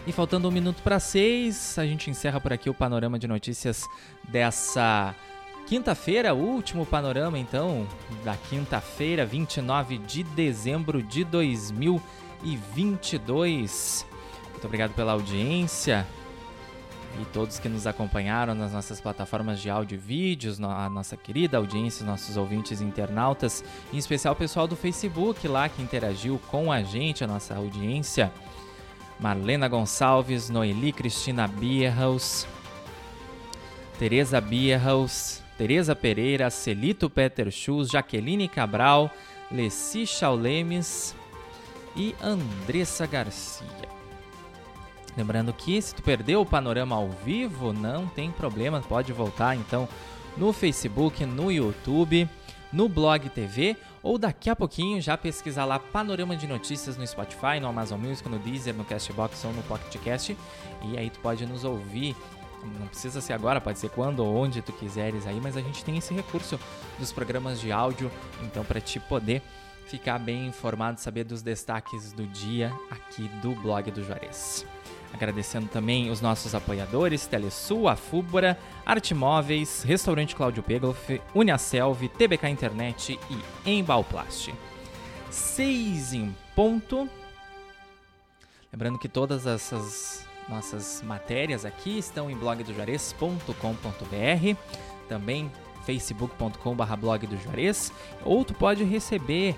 E 0.07 0.13
faltando 0.13 0.47
um 0.47 0.51
minuto 0.51 0.81
para 0.81 0.99
seis, 0.99 1.77
a 1.77 1.85
gente 1.85 2.09
encerra 2.09 2.39
por 2.39 2.53
aqui 2.53 2.69
o 2.69 2.73
panorama 2.73 3.19
de 3.19 3.27
notícias 3.27 3.85
dessa 4.23 5.13
quinta-feira, 5.65 6.34
último 6.34 6.86
panorama 6.86 7.38
então, 7.39 7.88
da 8.23 8.38
quinta-feira, 8.38 9.25
29 9.25 9.97
de 9.97 10.23
dezembro 10.23 11.01
de 11.01 11.23
2022. 11.23 14.06
Muito 14.51 14.65
obrigado 14.65 14.93
pela 14.93 15.13
audiência 15.13 16.06
e 17.19 17.25
todos 17.25 17.60
que 17.60 17.67
nos 17.69 17.88
acompanharam 17.88 18.54
nas 18.54 18.73
nossas 18.73 19.01
plataformas 19.01 19.60
de 19.60 19.67
áudio 19.69 19.95
e 19.95 19.97
vídeos, 19.97 20.62
a 20.62 20.89
nossa 20.89 21.17
querida 21.17 21.58
audiência, 21.58 22.04
os 22.04 22.08
nossos 22.08 22.38
ouvintes 22.38 22.82
internautas, 22.82 23.63
em 23.91 23.97
especial 23.97 24.34
o 24.34 24.38
pessoal 24.38 24.67
do 24.67 24.75
Facebook 24.75 25.47
lá 25.47 25.67
que 25.69 25.82
interagiu 25.82 26.39
com 26.51 26.71
a 26.71 26.84
gente, 26.84 27.23
a 27.23 27.28
nossa 27.28 27.56
audiência. 27.56 28.32
Marlena 29.19 29.67
Gonçalves, 29.67 30.49
Noeli 30.49 30.91
Cristina 30.91 31.47
Bierhaus, 31.47 32.45
Tereza 33.97 34.39
Bierhaus, 34.41 35.41
Tereza 35.58 35.96
Pereira, 35.96 36.50
Celito 36.50 37.10
Peter 37.10 37.50
Schulz, 37.52 37.89
Jaqueline 37.89 38.48
Cabral, 38.48 39.10
Leci 39.52 40.06
Chaulemes 40.06 41.15
e 41.96 42.13
Andressa 42.22 43.06
Garcia. 43.06 43.96
Lembrando 45.18 45.54
que 45.54 45.82
se 45.82 45.96
tu 45.96 46.04
perdeu 46.04 46.41
o 46.41 46.46
panorama 46.46 46.96
ao 46.96 47.10
vivo, 47.10 47.72
não 47.72 48.06
tem 48.06 48.32
problema, 48.32 48.82
pode 48.82 49.13
voltar 49.13 49.56
então 49.56 49.88
no 50.36 50.52
Facebook, 50.52 51.26
no 51.26 51.50
YouTube, 51.50 52.30
no 52.72 52.89
Blog 52.89 53.30
TV 53.30 53.78
ou 54.04 54.18
daqui 54.18 54.50
a 54.50 54.56
pouquinho 54.56 55.02
já 55.02 55.18
pesquisar 55.18 55.63
lá 55.63 55.80
Panorama 55.80 56.36
de 56.36 56.46
Notícias 56.46 56.98
no 56.98 57.08
Spotify, 57.08 57.60
no 57.62 57.68
Amazon 57.68 58.00
Music, 58.00 58.28
no 58.28 58.38
Deezer, 58.38 58.74
no 58.74 58.84
Castbox 58.84 59.46
ou 59.46 59.54
no 59.54 59.63
PocketCast 59.63 60.38
e 60.84 60.98
aí 60.98 61.10
tu 61.10 61.20
pode 61.20 61.46
nos 61.46 61.63
ouvir. 61.63 62.15
Não 62.80 62.88
precisa 62.88 63.21
ser 63.21 63.34
agora, 63.34 63.62
pode 63.62 63.80
ser 63.80 63.89
quando 63.89 64.19
ou 64.19 64.36
onde 64.36 64.62
tu 64.62 64.73
quiseres 64.73 65.28
aí, 65.28 65.39
mas 65.41 65.56
a 65.56 65.62
gente 65.62 65.84
tem 65.84 65.97
esse 65.97 66.13
recurso 66.13 66.60
dos 66.97 67.12
programas 67.12 67.60
de 67.60 67.71
áudio, 67.71 68.12
então 68.41 68.63
para 68.63 68.82
te 68.82 68.99
poder 68.99 69.41
ficar 69.86 70.17
bem 70.17 70.47
informado, 70.47 70.99
saber 70.99 71.23
dos 71.23 71.41
destaques 71.41 72.12
do 72.12 72.25
dia 72.25 72.73
aqui 72.89 73.28
do 73.41 73.51
blog 73.56 73.91
do 73.91 74.04
Juarez. 74.04 74.65
Agradecendo 75.13 75.67
também 75.67 76.10
os 76.10 76.19
nossos 76.19 76.54
apoiadores, 76.54 77.25
Telesul, 77.25 77.88
Afúbora, 77.88 78.60
Arte 78.86 79.13
Móveis, 79.13 79.84
Restaurante 79.84 80.36
Cláudio 80.36 80.62
Pegloff, 80.62 81.21
Uniaselv, 81.34 82.10
TBK 82.10 82.49
Internet 82.49 83.19
e 83.30 83.69
Embalplast. 83.69 84.54
6 85.30 86.13
em 86.13 86.36
ponto. 86.54 87.10
Lembrando 88.73 88.99
que 88.99 89.08
todas 89.08 89.45
essas 89.45 90.28
nossas 90.49 91.01
matérias 91.01 91.65
aqui 91.65 91.97
estão 91.97 92.29
em 92.29 92.36
blogdojuarez.com.br, 92.36 94.58
também 95.08 95.51
facebook.com.br 95.86 96.95
blog 96.99 97.27
do 97.27 97.38
Juarez, 97.38 97.91
ou 98.23 98.43
tu 98.43 98.53
pode 98.53 98.84
receber 98.84 99.55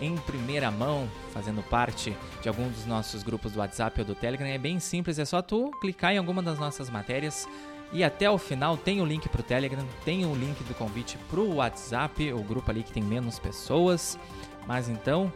em 0.00 0.16
primeira 0.16 0.70
mão, 0.70 1.08
fazendo 1.32 1.62
parte 1.62 2.16
de 2.42 2.48
algum 2.48 2.68
dos 2.68 2.86
nossos 2.86 3.22
grupos 3.22 3.52
do 3.52 3.60
WhatsApp 3.60 4.00
ou 4.00 4.06
do 4.06 4.14
Telegram, 4.14 4.46
é 4.46 4.58
bem 4.58 4.78
simples, 4.78 5.18
é 5.18 5.24
só 5.24 5.40
tu 5.40 5.70
clicar 5.80 6.12
em 6.12 6.18
alguma 6.18 6.42
das 6.42 6.58
nossas 6.58 6.90
matérias 6.90 7.48
e 7.92 8.02
até 8.02 8.30
o 8.30 8.36
final 8.36 8.76
tem 8.76 9.00
o 9.00 9.04
link 9.04 9.28
para 9.28 9.40
o 9.40 9.44
Telegram, 9.44 9.84
tem 10.04 10.26
o 10.26 10.34
link 10.34 10.62
do 10.64 10.74
convite 10.74 11.16
para 11.30 11.40
o 11.40 11.56
WhatsApp, 11.56 12.32
o 12.32 12.42
grupo 12.42 12.70
ali 12.70 12.82
que 12.82 12.92
tem 12.92 13.02
menos 13.02 13.38
pessoas. 13.38 14.18
Mas 14.66 14.88
então, 14.88 15.32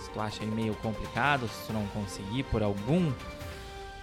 se 0.00 0.08
tu 0.10 0.20
acha 0.20 0.44
meio 0.44 0.74
complicado, 0.76 1.48
se 1.48 1.66
tu 1.66 1.72
não 1.72 1.84
conseguir 1.88 2.44
por 2.44 2.62
algum 2.62 3.12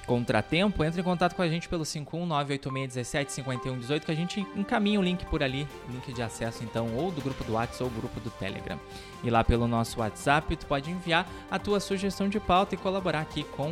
contratempo, 0.09 0.83
entre 0.83 0.99
em 1.01 1.03
contato 1.03 1.35
com 1.35 1.43
a 1.43 1.47
gente 1.47 1.69
pelo 1.69 1.83
51986175118 1.83 3.99
que 3.99 4.11
a 4.11 4.15
gente 4.15 4.39
encaminha 4.55 4.99
o 4.99 5.03
link 5.03 5.23
por 5.27 5.43
ali, 5.43 5.67
link 5.87 6.11
de 6.11 6.23
acesso 6.23 6.63
então 6.63 6.95
ou 6.95 7.11
do 7.11 7.21
grupo 7.21 7.43
do 7.43 7.53
WhatsApp 7.53 7.83
ou 7.83 7.91
do 7.91 7.99
grupo 7.99 8.19
do 8.19 8.31
Telegram. 8.31 8.79
E 9.23 9.29
lá 9.29 9.43
pelo 9.43 9.67
nosso 9.67 9.99
WhatsApp 9.99 10.55
tu 10.55 10.65
pode 10.65 10.89
enviar 10.89 11.29
a 11.51 11.59
tua 11.59 11.79
sugestão 11.79 12.27
de 12.27 12.39
pauta 12.39 12.73
e 12.73 12.77
colaborar 12.77 13.21
aqui 13.21 13.43
com 13.43 13.71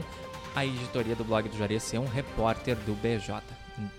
a 0.56 0.64
editoria 0.64 1.16
do 1.16 1.24
blog 1.24 1.50
do 1.50 1.58
Juarez 1.58 1.82
ser 1.82 1.98
um 1.98 2.06
repórter 2.06 2.76
do 2.76 2.94
BJ. 2.94 3.42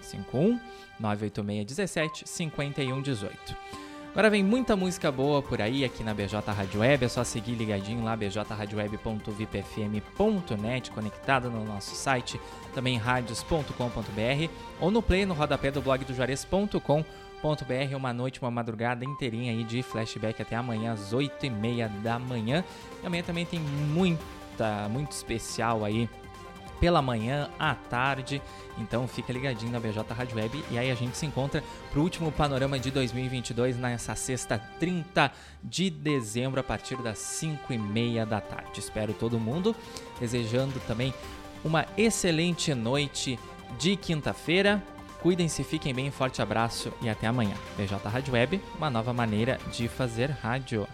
51 0.01 0.61
986 1.01 1.67
17 1.67 2.23
5118. 2.25 3.88
Agora 4.19 4.31
vem 4.31 4.43
muita 4.43 4.75
música 4.75 5.13
boa 5.13 5.41
por 5.41 5.63
aí 5.63 5.85
aqui 5.85 6.03
na 6.03 6.13
BJ 6.13 6.51
Rádio 6.51 6.81
Web, 6.81 7.05
é 7.05 7.09
só 7.09 7.23
seguir 7.23 7.53
ligadinho 7.53 8.03
lá 8.03 8.17
bjradioweb.vipfm.net, 8.17 10.91
conectado 10.91 11.49
no 11.49 11.65
nosso 11.65 11.95
site, 11.95 12.41
também 12.75 12.97
radios.com.br 12.97 14.51
ou 14.81 14.91
no 14.91 15.01
play 15.01 15.25
no 15.25 15.35
rodapé 15.35 15.71
do 15.71 15.81
blog 15.81 16.05
do 16.05 16.13
Juarez.com.br, 16.13 17.05
uma 17.97 18.13
noite, 18.13 18.43
uma 18.43 18.51
madrugada 18.51 19.05
inteirinha 19.05 19.53
aí 19.53 19.63
de 19.63 19.85
flashback 19.85 20.43
até 20.43 20.57
amanhã 20.57 20.95
às 20.95 21.15
8h30 21.15 21.89
da 22.03 22.19
manhã. 22.19 22.65
E 23.01 23.07
amanhã 23.07 23.23
também 23.23 23.47
tem 23.47 23.61
muita, 23.61 24.89
muito 24.89 25.13
especial 25.13 25.85
aí 25.85 26.11
pela 26.81 27.03
manhã, 27.03 27.51
à 27.59 27.75
tarde. 27.75 28.41
Então 28.79 29.07
fica 29.09 29.33
ligadinho 29.33 29.73
na 29.73 29.81
BJ 29.81 30.03
Rádio 30.15 30.37
Web 30.37 30.65
e 30.71 30.79
aí 30.79 30.91
a 30.91 30.95
gente 30.95 31.17
se 31.17 31.27
encontra 31.27 31.63
pro 31.91 32.03
último 32.03 32.33
panorama 32.33 32.79
de 32.79 32.91
2022 32.91 33.77
nessa 33.77 34.15
sexta 34.15 34.59
30 34.79 35.31
de 35.63 35.91
dezembro 35.91 36.61
a 36.61 36.65
partir 36.65 36.97
das 37.03 37.19
5 37.19 37.73
e 37.73 37.79
meia 37.79 38.25
da 38.25 38.41
tarde. 38.41 38.81
Espero 38.81 39.13
todo 39.13 39.39
mundo, 39.39 39.75
desejando 40.19 40.81
também 40.87 41.13
uma 41.65 41.87
excelente 41.97 42.75
noite 42.75 43.39
de 43.79 43.97
quinta-feira. 43.97 44.83
Cuidem-se, 45.21 45.65
fiquem 45.65 45.93
bem, 45.93 46.11
forte 46.11 46.41
abraço 46.41 46.93
e 47.03 47.09
até 47.09 47.27
amanhã. 47.27 47.55
BJ 47.77 47.97
Rádio 48.09 48.35
Web, 48.35 48.63
uma 48.77 48.89
nova 48.89 49.13
maneira 49.13 49.59
de 49.73 49.89
fazer 49.89 50.31
rádio. 50.31 50.89